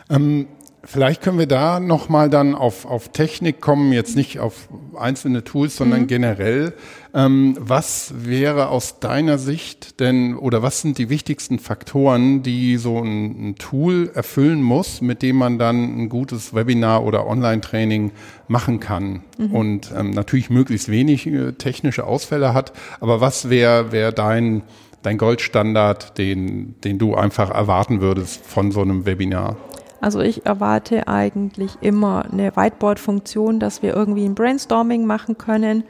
Ja. 0.10 0.16
Ähm, 0.16 0.48
Vielleicht 0.90 1.22
können 1.22 1.38
wir 1.38 1.48
da 1.48 1.82
nochmal 1.82 2.30
dann 2.30 2.56
auf, 2.56 2.86
auf 2.86 3.10
Technik 3.10 3.60
kommen, 3.60 3.92
jetzt 3.92 4.16
nicht 4.16 4.40
auf 4.40 4.70
einzelne 4.98 5.44
Tools, 5.44 5.76
sondern 5.76 6.04
mhm. 6.04 6.08
generell. 6.08 6.74
Ähm, 7.14 7.58
was 7.60 8.14
wäre 8.16 8.70
aus 8.70 9.02
deiner 9.02 9.38
Sicht 9.38 10.00
denn 10.00 10.38
oder 10.38 10.64
was 10.64 10.80
sind 10.80 10.98
die 10.98 11.10
wichtigsten 11.10 11.60
Faktoren, 11.60 12.42
die 12.42 12.78
so 12.78 13.00
ein, 13.00 13.50
ein 13.50 13.56
Tool 13.56 14.12
erfüllen 14.14 14.64
muss, 14.64 15.02
mit 15.02 15.24
dem 15.24 15.36
man 15.36 15.60
dann 15.60 16.04
ein 16.04 16.08
gutes 16.08 16.56
Webinar 16.56 17.04
oder 17.04 17.28
Online-Training 17.28 18.14
machen 18.48 18.80
kann 18.80 19.24
mhm. 19.38 19.52
und 19.52 19.92
ähm, 19.94 20.12
natürlich 20.12 20.50
möglichst 20.50 20.88
wenig 20.88 21.28
äh, 21.28 21.52
technische 21.52 22.06
Ausfälle 22.06 22.54
hat. 22.54 22.72
Aber 23.02 23.20
was 23.20 23.50
wäre 23.50 23.92
wär 23.92 24.14
dein 24.14 24.64
dein 25.02 25.18
Goldstandard, 25.18 26.18
den, 26.18 26.76
den 26.82 26.98
du 26.98 27.16
einfach 27.16 27.50
erwarten 27.50 28.00
würdest 28.00 28.46
von 28.46 28.72
so 28.72 28.82
einem 28.82 29.06
Webinar? 29.06 29.58
Also 30.00 30.20
ich 30.22 30.46
erwarte 30.46 31.08
eigentlich 31.08 31.72
immer 31.82 32.26
eine 32.32 32.56
Whiteboard-Funktion, 32.56 33.60
dass 33.60 33.82
wir 33.82 33.96
irgendwie 33.96 34.26
ein 34.26 34.36
Brainstorming 34.36 35.06
machen 35.06 35.38
können. 35.38 35.84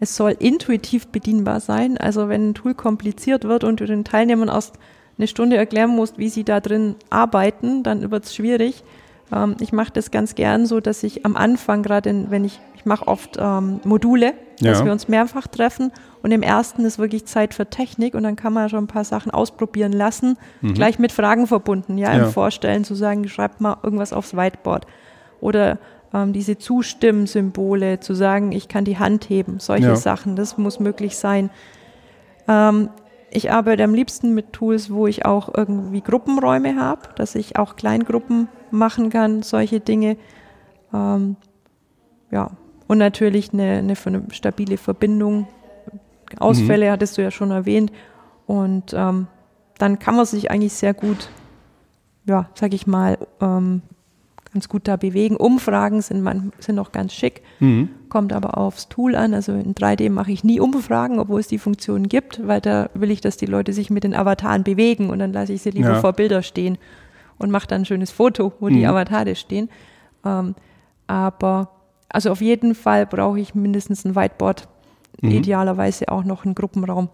Es 0.00 0.16
soll 0.16 0.34
intuitiv 0.38 1.08
bedienbar 1.08 1.60
sein. 1.60 1.98
Also 1.98 2.28
wenn 2.28 2.50
ein 2.50 2.54
Tool 2.54 2.74
kompliziert 2.74 3.44
wird 3.44 3.64
und 3.64 3.80
du 3.80 3.86
den 3.86 4.04
Teilnehmern 4.04 4.48
erst 4.48 4.78
eine 5.18 5.26
Stunde 5.26 5.56
erklären 5.56 5.90
musst, 5.90 6.16
wie 6.16 6.30
sie 6.30 6.44
da 6.44 6.60
drin 6.60 6.96
arbeiten, 7.10 7.82
dann 7.82 8.10
wird 8.10 8.24
es 8.24 8.34
schwierig. 8.34 8.82
Ähm, 9.32 9.56
ich 9.60 9.72
mache 9.72 9.92
das 9.92 10.10
ganz 10.10 10.34
gern 10.34 10.66
so, 10.66 10.80
dass 10.80 11.02
ich 11.02 11.24
am 11.24 11.36
Anfang, 11.36 11.82
gerade 11.82 12.26
wenn 12.30 12.44
ich, 12.44 12.60
ich 12.74 12.84
mache 12.84 13.06
oft 13.06 13.36
ähm, 13.38 13.80
Module, 13.84 14.34
dass 14.60 14.80
ja. 14.80 14.84
wir 14.84 14.92
uns 14.92 15.08
mehrfach 15.08 15.46
treffen 15.46 15.92
und 16.22 16.32
im 16.32 16.42
ersten 16.42 16.84
ist 16.84 16.98
wirklich 16.98 17.26
Zeit 17.26 17.54
für 17.54 17.66
Technik 17.66 18.14
und 18.14 18.22
dann 18.22 18.36
kann 18.36 18.52
man 18.52 18.68
schon 18.68 18.84
ein 18.84 18.88
paar 18.88 19.04
Sachen 19.04 19.30
ausprobieren 19.30 19.92
lassen, 19.92 20.36
mhm. 20.60 20.74
gleich 20.74 20.98
mit 20.98 21.12
Fragen 21.12 21.46
verbunden, 21.46 21.98
ja, 21.98 22.14
ja, 22.14 22.24
im 22.24 22.30
Vorstellen 22.30 22.84
zu 22.84 22.94
sagen, 22.94 23.26
schreibt 23.28 23.60
mal 23.60 23.78
irgendwas 23.82 24.12
aufs 24.12 24.36
Whiteboard 24.36 24.86
oder 25.40 25.78
ähm, 26.12 26.32
diese 26.32 26.58
Zustimmsymbole, 26.58 28.00
zu 28.00 28.14
sagen, 28.14 28.52
ich 28.52 28.68
kann 28.68 28.84
die 28.84 28.98
Hand 28.98 29.28
heben, 29.30 29.60
solche 29.60 29.88
ja. 29.88 29.96
Sachen, 29.96 30.36
das 30.36 30.58
muss 30.58 30.80
möglich 30.80 31.16
sein. 31.16 31.50
Ähm, 32.48 32.90
ich 33.30 33.52
arbeite 33.52 33.84
am 33.84 33.94
liebsten 33.94 34.34
mit 34.34 34.52
Tools, 34.52 34.90
wo 34.90 35.06
ich 35.06 35.24
auch 35.24 35.54
irgendwie 35.56 36.00
Gruppenräume 36.00 36.76
habe, 36.76 37.02
dass 37.14 37.36
ich 37.36 37.56
auch 37.56 37.76
Kleingruppen 37.76 38.48
machen 38.72 39.10
kann, 39.10 39.42
solche 39.42 39.80
Dinge. 39.80 40.16
Ähm, 40.92 41.36
ja, 42.30 42.50
und 42.86 42.98
natürlich 42.98 43.52
eine, 43.52 43.78
eine, 43.78 43.94
eine, 44.04 44.22
stabile 44.32 44.76
Verbindung. 44.76 45.46
Ausfälle 46.38 46.86
mhm. 46.86 46.90
hattest 46.90 47.18
du 47.18 47.22
ja 47.22 47.30
schon 47.30 47.50
erwähnt. 47.50 47.92
Und 48.46 48.92
ähm, 48.94 49.26
dann 49.78 49.98
kann 49.98 50.16
man 50.16 50.26
sich 50.26 50.50
eigentlich 50.50 50.72
sehr 50.72 50.94
gut, 50.94 51.30
ja, 52.26 52.48
sag 52.54 52.74
ich 52.74 52.86
mal, 52.86 53.18
ähm, 53.40 53.82
ganz 54.52 54.68
gut 54.68 54.88
da 54.88 54.96
bewegen. 54.96 55.36
Umfragen 55.36 56.02
sind, 56.02 56.22
man, 56.22 56.52
sind 56.58 56.78
auch 56.78 56.92
ganz 56.92 57.12
schick, 57.12 57.42
mhm. 57.60 57.90
kommt 58.08 58.32
aber 58.32 58.58
aufs 58.58 58.88
Tool 58.88 59.14
an. 59.14 59.34
Also 59.34 59.52
in 59.52 59.74
3D 59.74 60.10
mache 60.10 60.32
ich 60.32 60.42
nie 60.42 60.60
Umfragen, 60.60 61.18
obwohl 61.20 61.40
es 61.40 61.46
die 61.46 61.58
Funktion 61.58 62.08
gibt, 62.08 62.46
weil 62.46 62.60
da 62.60 62.90
will 62.94 63.10
ich, 63.10 63.20
dass 63.20 63.36
die 63.36 63.46
Leute 63.46 63.72
sich 63.72 63.90
mit 63.90 64.04
den 64.04 64.14
Avataren 64.14 64.64
bewegen 64.64 65.10
und 65.10 65.20
dann 65.20 65.32
lasse 65.32 65.52
ich 65.52 65.62
sie 65.62 65.70
lieber 65.70 65.92
ja. 65.92 66.00
vor 66.00 66.12
Bilder 66.12 66.42
stehen 66.42 66.78
und 67.40 67.50
mache 67.50 67.66
dann 67.66 67.82
ein 67.82 67.86
schönes 67.86 68.10
Foto, 68.10 68.52
wo 68.60 68.68
mhm. 68.68 68.74
die 68.74 68.86
Avatare 68.86 69.34
stehen. 69.34 69.68
Ähm, 70.24 70.54
aber 71.06 71.70
also 72.08 72.30
auf 72.30 72.40
jeden 72.40 72.74
Fall 72.74 73.06
brauche 73.06 73.40
ich 73.40 73.54
mindestens 73.54 74.04
ein 74.04 74.14
Whiteboard, 74.14 74.68
mhm. 75.20 75.30
idealerweise 75.30 76.08
auch 76.08 76.24
noch 76.24 76.44
einen 76.44 76.54
Gruppenraum. 76.54 77.08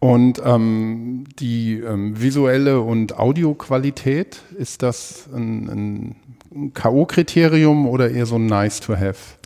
Und 0.00 0.40
ähm, 0.44 1.24
die 1.38 1.74
ähm, 1.74 2.20
visuelle 2.20 2.80
und 2.80 3.18
Audioqualität, 3.18 4.42
ist 4.56 4.82
das 4.82 5.28
ein, 5.34 6.16
ein 6.54 6.72
K.O.-Kriterium 6.72 7.86
oder 7.86 8.10
eher 8.10 8.24
so 8.24 8.36
ein 8.36 8.46
nice 8.46 8.80
to 8.80 8.96
have? 8.96 9.36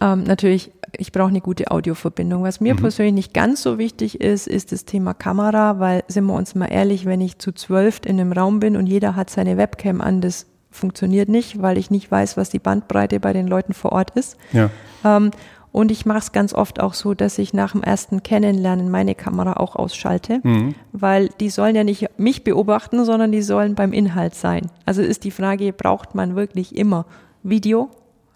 Ähm, 0.00 0.22
natürlich, 0.22 0.70
ich 0.96 1.12
brauche 1.12 1.28
eine 1.28 1.40
gute 1.40 1.70
Audioverbindung. 1.70 2.42
Was 2.42 2.60
mir 2.60 2.74
mhm. 2.74 2.78
persönlich 2.78 3.14
nicht 3.14 3.34
ganz 3.34 3.62
so 3.62 3.78
wichtig 3.78 4.20
ist, 4.20 4.46
ist 4.46 4.72
das 4.72 4.84
Thema 4.84 5.14
Kamera, 5.14 5.78
weil, 5.78 6.04
sind 6.08 6.24
wir 6.24 6.34
uns 6.34 6.54
mal 6.54 6.66
ehrlich, 6.66 7.06
wenn 7.06 7.20
ich 7.20 7.38
zu 7.38 7.52
zwölf 7.52 8.00
in 8.04 8.20
einem 8.20 8.32
Raum 8.32 8.60
bin 8.60 8.76
und 8.76 8.86
jeder 8.86 9.16
hat 9.16 9.30
seine 9.30 9.56
Webcam 9.56 10.00
an, 10.00 10.20
das 10.20 10.46
funktioniert 10.70 11.28
nicht, 11.28 11.60
weil 11.60 11.78
ich 11.78 11.90
nicht 11.90 12.10
weiß, 12.10 12.36
was 12.36 12.50
die 12.50 12.58
Bandbreite 12.58 13.20
bei 13.20 13.32
den 13.32 13.46
Leuten 13.46 13.74
vor 13.74 13.92
Ort 13.92 14.10
ist. 14.10 14.36
Ja. 14.52 14.70
Ähm, 15.04 15.30
und 15.72 15.92
ich 15.92 16.04
mache 16.04 16.18
es 16.18 16.32
ganz 16.32 16.52
oft 16.52 16.80
auch 16.80 16.94
so, 16.94 17.14
dass 17.14 17.38
ich 17.38 17.54
nach 17.54 17.72
dem 17.72 17.82
ersten 17.82 18.22
Kennenlernen 18.22 18.90
meine 18.90 19.14
Kamera 19.14 19.54
auch 19.54 19.76
ausschalte, 19.76 20.40
mhm. 20.42 20.74
weil 20.92 21.28
die 21.40 21.48
sollen 21.48 21.76
ja 21.76 21.84
nicht 21.84 22.08
mich 22.18 22.42
beobachten, 22.42 23.04
sondern 23.04 23.30
die 23.30 23.42
sollen 23.42 23.76
beim 23.76 23.92
Inhalt 23.92 24.34
sein. 24.34 24.70
Also 24.84 25.02
ist 25.02 25.22
die 25.24 25.30
Frage, 25.30 25.72
braucht 25.72 26.14
man 26.14 26.34
wirklich 26.34 26.76
immer 26.76 27.06
Video? 27.44 27.90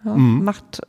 Ja, 0.04 0.14
mhm. 0.14 0.44
Macht, 0.44 0.82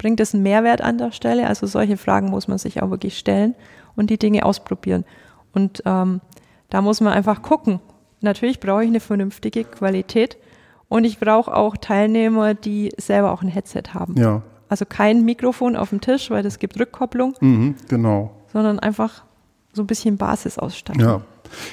bringt 0.00 0.18
es 0.18 0.32
einen 0.32 0.42
Mehrwert 0.42 0.80
an 0.80 0.96
der 0.96 1.12
Stelle? 1.12 1.46
Also 1.46 1.66
solche 1.66 1.98
Fragen 1.98 2.30
muss 2.30 2.48
man 2.48 2.56
sich 2.56 2.82
auch 2.82 2.88
wirklich 2.88 3.18
stellen 3.18 3.54
und 3.96 4.08
die 4.08 4.16
Dinge 4.16 4.46
ausprobieren. 4.46 5.04
Und 5.52 5.82
ähm, 5.84 6.22
da 6.70 6.80
muss 6.80 7.02
man 7.02 7.12
einfach 7.12 7.42
gucken. 7.42 7.80
Natürlich 8.22 8.60
brauche 8.60 8.82
ich 8.82 8.88
eine 8.88 9.00
vernünftige 9.00 9.64
Qualität 9.64 10.38
und 10.88 11.04
ich 11.04 11.20
brauche 11.20 11.54
auch 11.54 11.76
Teilnehmer, 11.76 12.54
die 12.54 12.94
selber 12.96 13.30
auch 13.30 13.42
ein 13.42 13.48
Headset 13.48 13.82
haben. 13.92 14.16
Ja. 14.16 14.40
Also 14.70 14.86
kein 14.86 15.26
Mikrofon 15.26 15.76
auf 15.76 15.90
dem 15.90 16.00
Tisch, 16.00 16.30
weil 16.30 16.42
das 16.42 16.58
gibt 16.58 16.80
Rückkopplung. 16.80 17.34
Mhm, 17.40 17.74
genau. 17.88 18.30
Sondern 18.50 18.78
einfach 18.78 19.24
so 19.74 19.82
ein 19.82 19.86
bisschen 19.86 20.16
Basisausstattung. 20.16 21.04
Ja. 21.04 21.20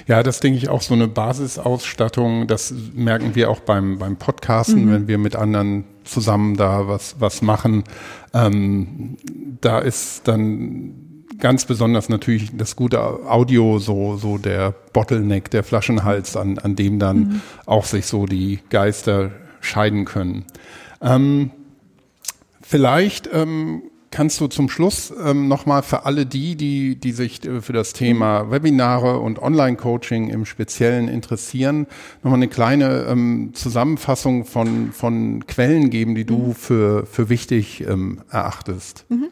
Ja, 0.08 0.24
das 0.24 0.40
denke 0.40 0.58
ich 0.58 0.70
auch 0.70 0.82
so 0.82 0.94
eine 0.94 1.08
Basisausstattung. 1.08 2.48
Das 2.48 2.74
merken 2.94 3.36
wir 3.36 3.50
auch 3.50 3.60
beim, 3.60 4.00
beim 4.00 4.18
Podcasten, 4.18 4.86
mhm. 4.86 4.92
wenn 4.92 5.08
wir 5.08 5.18
mit 5.18 5.36
anderen 5.36 5.86
zusammen 6.04 6.56
da 6.56 6.88
was, 6.88 7.16
was 7.20 7.42
machen. 7.42 7.84
Ähm, 8.34 9.18
da 9.62 9.80
ist 9.80 10.28
dann 10.28 11.26
ganz 11.40 11.66
besonders 11.66 12.10
natürlich 12.10 12.56
das 12.56 12.76
gute 12.76 13.00
Audio 13.02 13.80
so, 13.80 14.18
so 14.18 14.38
der 14.38 14.74
Bottleneck, 14.94 15.52
der 15.52 15.64
Flaschenhals, 15.64 16.36
an, 16.36 16.58
an 16.60 16.76
dem 16.76 17.00
dann 17.00 17.18
mhm. 17.18 17.42
auch 17.66 17.86
sich 17.86 18.06
so 18.06 18.26
die 18.26 18.60
Geister 18.70 19.32
scheiden 19.62 20.06
können. 20.06 20.46
Ähm, 21.02 21.52
Vielleicht 22.70 23.30
ähm, 23.32 23.84
kannst 24.18 24.42
du 24.42 24.48
zum 24.48 24.68
Schluss 24.68 25.14
ähm, 25.24 25.48
nochmal 25.48 25.84
für 25.84 26.08
alle 26.08 26.26
die, 26.26 26.56
die, 26.56 26.96
die 26.96 27.12
sich 27.12 27.46
äh, 27.46 27.62
für 27.62 27.72
das 27.72 27.94
Thema 27.94 28.50
Webinare 28.50 29.20
und 29.20 29.40
Online-Coaching 29.40 30.30
im 30.32 30.44
Speziellen 30.46 31.08
interessieren, 31.08 31.86
nochmal 32.24 32.40
eine 32.40 32.48
kleine 32.48 33.06
ähm, 33.08 33.52
Zusammenfassung 33.54 34.46
von, 34.46 34.92
von 34.92 35.46
Quellen 35.46 35.92
geben, 35.92 36.16
die 36.16 36.26
du 36.26 36.38
mhm. 36.38 36.56
für, 36.56 37.06
für 37.06 37.30
wichtig 37.30 37.86
ähm, 37.88 38.22
erachtest? 38.32 39.06
Mhm. 39.10 39.28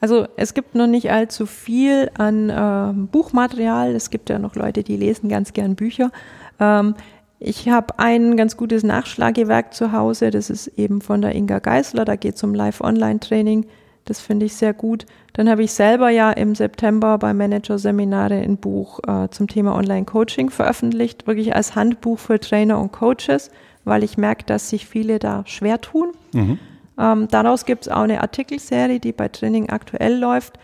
Also 0.00 0.28
es 0.36 0.54
gibt 0.54 0.76
noch 0.76 0.86
nicht 0.86 1.10
allzu 1.10 1.44
viel 1.44 2.08
an 2.16 2.48
äh, 2.48 2.92
Buchmaterial. 3.10 3.92
Es 3.92 4.10
gibt 4.10 4.30
ja 4.30 4.38
noch 4.38 4.54
Leute, 4.54 4.84
die 4.84 4.96
lesen 4.96 5.30
ganz 5.30 5.52
gern 5.52 5.74
Bücher. 5.74 6.12
Ähm, 6.60 6.94
ich 7.40 7.68
habe 7.68 7.98
ein 7.98 8.36
ganz 8.36 8.56
gutes 8.56 8.84
Nachschlagewerk 8.84 9.74
zu 9.74 9.90
Hause. 9.90 10.30
Das 10.30 10.48
ist 10.48 10.68
eben 10.78 11.00
von 11.00 11.22
der 11.22 11.34
Inga 11.34 11.58
Geisler. 11.58 12.04
Da 12.04 12.14
geht 12.14 12.36
es 12.36 12.44
um 12.44 12.54
Live-Online-Training. 12.54 13.66
Das 14.04 14.20
finde 14.20 14.46
ich 14.46 14.54
sehr 14.54 14.72
gut. 14.72 15.06
Dann 15.32 15.48
habe 15.48 15.62
ich 15.62 15.72
selber 15.72 16.10
ja 16.10 16.30
im 16.30 16.54
September 16.54 17.18
bei 17.18 17.32
Manager-Seminare 17.32 18.34
ein 18.34 18.56
Buch 18.56 19.00
äh, 19.06 19.28
zum 19.30 19.48
Thema 19.48 19.74
Online-Coaching 19.76 20.50
veröffentlicht, 20.50 21.26
wirklich 21.26 21.54
als 21.54 21.74
Handbuch 21.74 22.18
für 22.18 22.40
Trainer 22.40 22.80
und 22.80 22.92
Coaches, 22.92 23.50
weil 23.84 24.02
ich 24.02 24.18
merke, 24.18 24.44
dass 24.44 24.68
sich 24.68 24.86
viele 24.86 25.18
da 25.18 25.44
schwer 25.46 25.80
tun. 25.80 26.12
Mhm. 26.32 26.58
Ähm, 26.98 27.28
daraus 27.28 27.64
gibt 27.64 27.82
es 27.82 27.92
auch 27.92 28.02
eine 28.02 28.20
Artikelserie, 28.20 29.00
die 29.00 29.12
bei 29.12 29.28
Training 29.28 29.70
aktuell 29.70 30.18
läuft. 30.18 30.58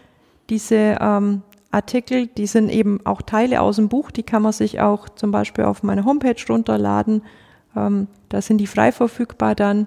Diese 0.51 0.98
ähm, 1.01 1.42
Artikel, 1.70 2.27
die 2.27 2.46
sind 2.46 2.70
eben 2.70 3.01
auch 3.05 3.22
Teile 3.22 3.61
aus 3.61 3.77
dem 3.77 3.88
Buch, 3.88 4.11
die 4.11 4.22
kann 4.22 4.42
man 4.42 4.53
sich 4.53 4.81
auch 4.81 5.09
zum 5.09 5.31
Beispiel 5.31 5.64
auf 5.64 5.83
meiner 5.83 6.05
Homepage 6.05 6.37
runterladen. 6.48 7.22
Ähm, 7.77 8.09
da 8.29 8.42
sind 8.42 8.59
die 8.59 8.66
frei 8.66 8.92
verfügbar 8.92 9.55
dann. 9.55 9.87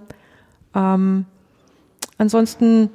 Ähm, 0.76 1.26
ansonsten 2.18 2.90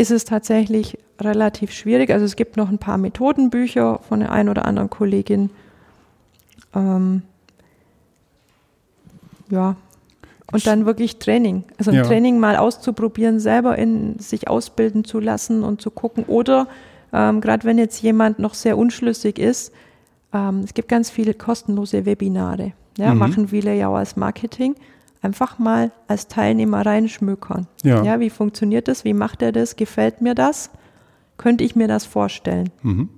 ist 0.00 0.10
es 0.10 0.24
tatsächlich 0.24 0.98
relativ 1.20 1.72
schwierig. 1.72 2.10
Also 2.10 2.24
es 2.24 2.34
gibt 2.34 2.56
noch 2.56 2.70
ein 2.70 2.78
paar 2.78 2.96
Methodenbücher 2.96 4.00
von 4.08 4.20
der 4.20 4.32
einen 4.32 4.48
oder 4.48 4.64
anderen 4.64 4.88
Kollegin. 4.88 5.50
Ähm, 6.74 7.22
ja, 9.50 9.76
und 10.52 10.66
dann 10.66 10.86
wirklich 10.86 11.18
Training. 11.18 11.64
Also 11.78 11.90
ein 11.90 11.98
ja. 11.98 12.02
Training 12.02 12.40
mal 12.40 12.56
auszuprobieren, 12.56 13.40
selber 13.40 13.76
in 13.76 14.18
sich 14.18 14.48
ausbilden 14.48 15.04
zu 15.04 15.20
lassen 15.20 15.62
und 15.62 15.82
zu 15.82 15.90
gucken. 15.90 16.24
Oder 16.24 16.66
ähm, 17.12 17.42
Gerade 17.42 17.64
wenn 17.64 17.76
jetzt 17.76 18.00
jemand 18.02 18.38
noch 18.38 18.54
sehr 18.54 18.78
unschlüssig 18.78 19.38
ist, 19.38 19.72
ähm, 20.32 20.60
es 20.64 20.72
gibt 20.72 20.88
ganz 20.88 21.10
viele 21.10 21.34
kostenlose 21.34 22.06
Webinare. 22.06 22.72
Ja, 22.96 23.12
mhm. 23.12 23.18
Machen 23.18 23.48
viele 23.48 23.74
ja 23.74 23.88
auch 23.88 23.96
als 23.96 24.16
Marketing. 24.16 24.76
Einfach 25.22 25.58
mal 25.58 25.92
als 26.08 26.28
Teilnehmer 26.28 26.84
reinschmökern. 26.84 27.66
Ja. 27.82 28.02
ja, 28.02 28.20
wie 28.20 28.30
funktioniert 28.30 28.88
das? 28.88 29.04
Wie 29.04 29.12
macht 29.12 29.42
er 29.42 29.52
das? 29.52 29.76
Gefällt 29.76 30.20
mir 30.20 30.34
das? 30.34 30.70
Könnte 31.36 31.64
ich 31.64 31.76
mir 31.76 31.88
das 31.88 32.06
vorstellen? 32.06 32.70
Mhm. 32.82 33.08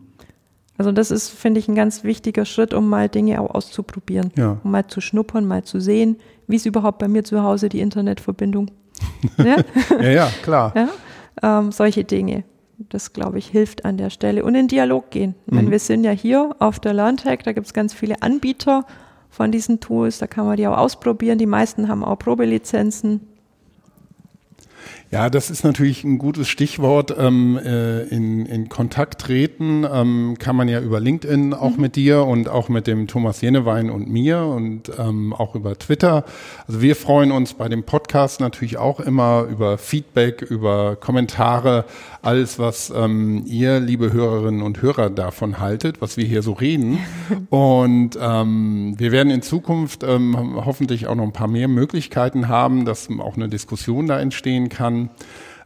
Also 0.78 0.90
das 0.90 1.10
ist, 1.10 1.28
finde 1.28 1.60
ich, 1.60 1.68
ein 1.68 1.74
ganz 1.74 2.02
wichtiger 2.02 2.44
Schritt, 2.44 2.74
um 2.74 2.88
mal 2.88 3.08
Dinge 3.08 3.40
auch 3.40 3.54
auszuprobieren, 3.54 4.32
ja. 4.36 4.58
um 4.64 4.70
mal 4.70 4.86
zu 4.86 5.00
schnuppern, 5.00 5.46
mal 5.46 5.62
zu 5.62 5.80
sehen, 5.80 6.16
wie 6.48 6.56
ist 6.56 6.66
überhaupt 6.66 6.98
bei 6.98 7.08
mir 7.08 7.22
zu 7.22 7.42
Hause 7.42 7.68
die 7.68 7.80
Internetverbindung. 7.80 8.70
ja? 9.38 9.56
ja, 10.00 10.10
ja, 10.10 10.30
klar. 10.42 10.72
Ja? 10.74 11.58
Ähm, 11.60 11.72
solche 11.72 12.04
Dinge 12.04 12.44
das, 12.88 13.12
glaube 13.12 13.38
ich, 13.38 13.46
hilft 13.48 13.84
an 13.84 13.96
der 13.96 14.10
Stelle. 14.10 14.44
Und 14.44 14.54
in 14.54 14.68
Dialog 14.68 15.10
gehen. 15.10 15.34
Mhm. 15.46 15.56
Meine, 15.56 15.70
wir 15.70 15.78
sind 15.78 16.04
ja 16.04 16.10
hier 16.10 16.54
auf 16.58 16.80
der 16.80 16.94
LearnTech, 16.94 17.40
da 17.44 17.52
gibt 17.52 17.66
es 17.66 17.72
ganz 17.72 17.94
viele 17.94 18.22
Anbieter 18.22 18.84
von 19.32 19.50
diesen 19.50 19.80
Tools, 19.80 20.18
da 20.18 20.26
kann 20.26 20.44
man 20.44 20.58
die 20.58 20.66
auch 20.66 20.76
ausprobieren. 20.76 21.38
Die 21.38 21.46
meisten 21.46 21.88
haben 21.88 22.04
auch 22.04 22.18
Probelizenzen. 22.18 23.31
Ja, 25.10 25.28
das 25.28 25.50
ist 25.50 25.62
natürlich 25.62 26.04
ein 26.04 26.16
gutes 26.16 26.48
Stichwort. 26.48 27.14
Ähm, 27.18 27.58
äh, 27.62 28.04
in, 28.04 28.46
in 28.46 28.70
Kontakt 28.70 29.20
treten 29.20 29.86
ähm, 29.90 30.36
kann 30.38 30.56
man 30.56 30.68
ja 30.68 30.80
über 30.80 31.00
LinkedIn 31.00 31.52
auch 31.52 31.76
mhm. 31.76 31.82
mit 31.82 31.96
dir 31.96 32.24
und 32.24 32.48
auch 32.48 32.70
mit 32.70 32.86
dem 32.86 33.08
Thomas 33.08 33.42
Jenewein 33.42 33.90
und 33.90 34.08
mir 34.08 34.40
und 34.40 34.90
ähm, 34.98 35.34
auch 35.34 35.54
über 35.54 35.78
Twitter. 35.78 36.24
Also 36.66 36.80
wir 36.80 36.96
freuen 36.96 37.30
uns 37.30 37.52
bei 37.52 37.68
dem 37.68 37.82
Podcast 37.82 38.40
natürlich 38.40 38.78
auch 38.78 39.00
immer 39.00 39.46
über 39.50 39.76
Feedback, 39.76 40.40
über 40.40 40.96
Kommentare, 40.96 41.84
alles, 42.22 42.58
was 42.58 42.90
ähm, 42.96 43.42
ihr, 43.44 43.80
liebe 43.80 44.12
Hörerinnen 44.12 44.62
und 44.62 44.80
Hörer, 44.80 45.10
davon 45.10 45.58
haltet, 45.58 46.00
was 46.00 46.16
wir 46.16 46.24
hier 46.24 46.42
so 46.42 46.52
reden. 46.52 46.98
und 47.50 48.18
ähm, 48.20 48.94
wir 48.96 49.12
werden 49.12 49.30
in 49.30 49.42
Zukunft 49.42 50.04
ähm, 50.04 50.64
hoffentlich 50.64 51.06
auch 51.06 51.14
noch 51.16 51.24
ein 51.24 51.32
paar 51.32 51.48
mehr 51.48 51.68
Möglichkeiten 51.68 52.48
haben, 52.48 52.84
dass 52.84 53.08
auch 53.18 53.36
eine 53.36 53.48
Diskussion 53.48 54.06
da 54.06 54.18
entstehen 54.20 54.68
kann. 54.72 55.10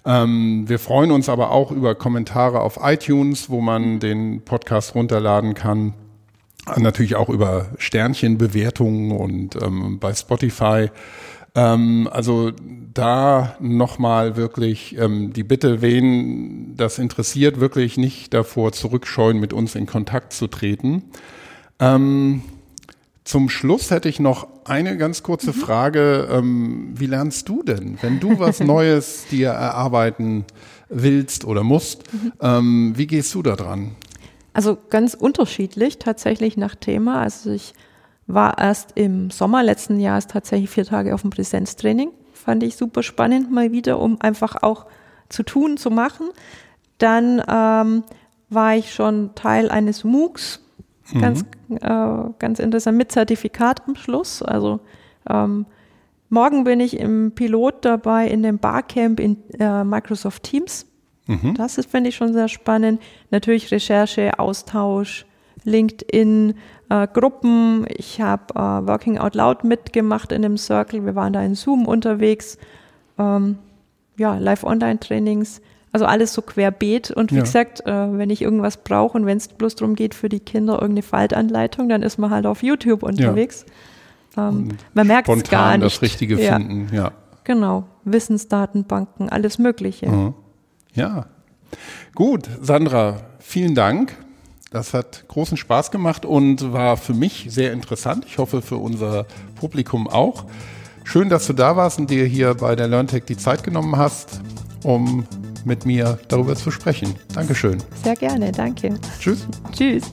Ähm, 0.04 0.68
wir 0.68 0.78
freuen 0.78 1.10
uns 1.10 1.28
aber 1.28 1.50
auch 1.50 1.70
über 1.72 1.94
Kommentare 1.94 2.60
auf 2.60 2.78
iTunes, 2.82 3.48
wo 3.48 3.60
man 3.60 3.98
den 3.98 4.42
Podcast 4.42 4.94
runterladen 4.94 5.54
kann. 5.54 5.94
Natürlich 6.76 7.16
auch 7.16 7.28
über 7.28 7.66
Sternchenbewertungen 7.78 9.12
und 9.12 9.56
ähm, 9.62 9.98
bei 9.98 10.12
Spotify. 10.12 10.90
Ähm, 11.54 12.08
also 12.12 12.52
da 12.92 13.56
nochmal 13.60 14.36
wirklich 14.36 14.96
ähm, 14.98 15.32
die 15.32 15.42
Bitte, 15.44 15.80
wen 15.80 16.76
das 16.76 16.98
interessiert, 16.98 17.60
wirklich 17.60 17.96
nicht 17.96 18.34
davor 18.34 18.72
zurückscheuen, 18.72 19.40
mit 19.40 19.52
uns 19.52 19.74
in 19.74 19.86
Kontakt 19.86 20.32
zu 20.32 20.48
treten. 20.48 21.04
Ähm, 21.80 22.42
zum 23.24 23.48
Schluss 23.48 23.90
hätte 23.90 24.08
ich 24.08 24.20
noch 24.20 24.48
eine 24.68 24.96
ganz 24.96 25.22
kurze 25.22 25.52
mhm. 25.52 25.54
Frage. 25.54 26.28
Ähm, 26.30 26.92
wie 26.94 27.06
lernst 27.06 27.48
du 27.48 27.62
denn, 27.62 27.98
wenn 28.02 28.20
du 28.20 28.38
was 28.38 28.60
Neues 28.64 29.26
dir 29.30 29.50
erarbeiten 29.50 30.44
willst 30.88 31.44
oder 31.44 31.62
musst? 31.62 32.12
Mhm. 32.12 32.32
Ähm, 32.40 32.92
wie 32.96 33.06
gehst 33.06 33.34
du 33.34 33.42
da 33.42 33.56
dran? 33.56 33.96
Also 34.52 34.78
ganz 34.90 35.14
unterschiedlich 35.14 35.98
tatsächlich 35.98 36.56
nach 36.56 36.74
Thema. 36.74 37.20
Also 37.20 37.50
ich 37.50 37.74
war 38.26 38.58
erst 38.58 38.92
im 38.94 39.30
Sommer 39.30 39.62
letzten 39.62 40.00
Jahres 40.00 40.26
tatsächlich 40.26 40.70
vier 40.70 40.84
Tage 40.84 41.14
auf 41.14 41.22
dem 41.22 41.30
Präsenztraining. 41.30 42.10
Fand 42.32 42.62
ich 42.62 42.76
super 42.76 43.02
spannend 43.02 43.52
mal 43.52 43.72
wieder, 43.72 43.98
um 43.98 44.20
einfach 44.20 44.62
auch 44.62 44.86
zu 45.28 45.42
tun, 45.42 45.76
zu 45.76 45.90
machen. 45.90 46.28
Dann 46.98 47.42
ähm, 47.48 48.04
war 48.48 48.76
ich 48.76 48.94
schon 48.94 49.34
Teil 49.34 49.70
eines 49.70 50.04
MOOCs 50.04 50.60
Mhm. 51.12 51.20
Ganz, 51.20 51.44
äh, 51.70 52.30
ganz 52.38 52.58
interessant, 52.58 52.98
mit 52.98 53.12
Zertifikat 53.12 53.82
am 53.86 53.96
Schluss. 53.96 54.42
Also 54.42 54.80
ähm, 55.28 55.66
morgen 56.28 56.64
bin 56.64 56.80
ich 56.80 56.98
im 56.98 57.32
Pilot 57.32 57.84
dabei 57.84 58.28
in 58.28 58.42
dem 58.42 58.58
Barcamp 58.58 59.20
in 59.20 59.38
äh, 59.58 59.84
Microsoft 59.84 60.44
Teams. 60.44 60.86
Mhm. 61.26 61.54
Das 61.54 61.78
ist, 61.78 61.90
finde 61.90 62.10
ich, 62.10 62.16
schon 62.16 62.32
sehr 62.32 62.48
spannend. 62.48 63.00
Natürlich 63.30 63.70
Recherche, 63.70 64.38
Austausch, 64.38 65.26
LinkedIn, 65.64 66.54
äh, 66.88 67.08
Gruppen. 67.12 67.86
Ich 67.88 68.20
habe 68.20 68.54
äh, 68.54 68.86
Working 68.86 69.18
Out 69.18 69.34
Loud 69.34 69.64
mitgemacht 69.64 70.32
in 70.32 70.42
dem 70.42 70.56
Circle. 70.56 71.04
Wir 71.04 71.14
waren 71.14 71.32
da 71.32 71.42
in 71.42 71.54
Zoom 71.54 71.86
unterwegs. 71.86 72.58
Ähm, 73.18 73.58
ja, 74.18 74.38
Live-Online-Trainings. 74.38 75.60
Also 75.96 76.04
alles 76.04 76.34
so 76.34 76.42
querbeet. 76.42 77.10
Und 77.10 77.32
wie 77.32 77.36
ja. 77.36 77.40
gesagt, 77.40 77.86
äh, 77.86 77.90
wenn 77.90 78.28
ich 78.28 78.42
irgendwas 78.42 78.76
brauche 78.76 79.16
und 79.16 79.24
wenn 79.24 79.38
es 79.38 79.48
bloß 79.48 79.76
darum 79.76 79.94
geht, 79.94 80.14
für 80.14 80.28
die 80.28 80.40
Kinder 80.40 80.74
irgendeine 80.74 81.00
Faltanleitung, 81.00 81.88
dann 81.88 82.02
ist 82.02 82.18
man 82.18 82.30
halt 82.30 82.44
auf 82.44 82.62
YouTube 82.62 83.02
unterwegs. 83.02 83.64
Ja. 84.36 84.50
Ähm, 84.50 84.76
man 84.92 85.06
merkt 85.06 85.26
es 85.26 85.44
gar 85.44 85.74
nicht. 85.78 85.86
das 85.86 86.02
Richtige 86.02 86.38
ja. 86.38 86.56
finden, 86.56 86.94
ja. 86.94 87.12
Genau. 87.44 87.84
Wissensdatenbanken, 88.04 89.30
alles 89.30 89.58
Mögliche. 89.58 90.06
Mhm. 90.06 90.34
Ja. 90.92 91.28
Gut, 92.14 92.46
Sandra, 92.60 93.22
vielen 93.38 93.74
Dank. 93.74 94.14
Das 94.70 94.92
hat 94.92 95.24
großen 95.28 95.56
Spaß 95.56 95.90
gemacht 95.90 96.26
und 96.26 96.74
war 96.74 96.98
für 96.98 97.14
mich 97.14 97.46
sehr 97.48 97.72
interessant. 97.72 98.26
Ich 98.28 98.36
hoffe 98.36 98.60
für 98.60 98.76
unser 98.76 99.24
Publikum 99.54 100.08
auch. 100.08 100.44
Schön, 101.04 101.30
dass 101.30 101.46
du 101.46 101.54
da 101.54 101.74
warst 101.74 101.98
und 101.98 102.10
dir 102.10 102.26
hier 102.26 102.52
bei 102.52 102.76
der 102.76 102.86
LearnTech 102.86 103.24
die 103.24 103.38
Zeit 103.38 103.64
genommen 103.64 103.96
hast, 103.96 104.42
um 104.84 105.24
mit 105.66 105.84
mir 105.84 106.18
darüber 106.28 106.56
zu 106.56 106.70
sprechen. 106.70 107.14
Dankeschön. 107.34 107.82
Sehr 108.02 108.14
gerne, 108.14 108.52
danke. 108.52 108.94
Tschüss. 109.18 109.46
Tschüss. 109.72 110.12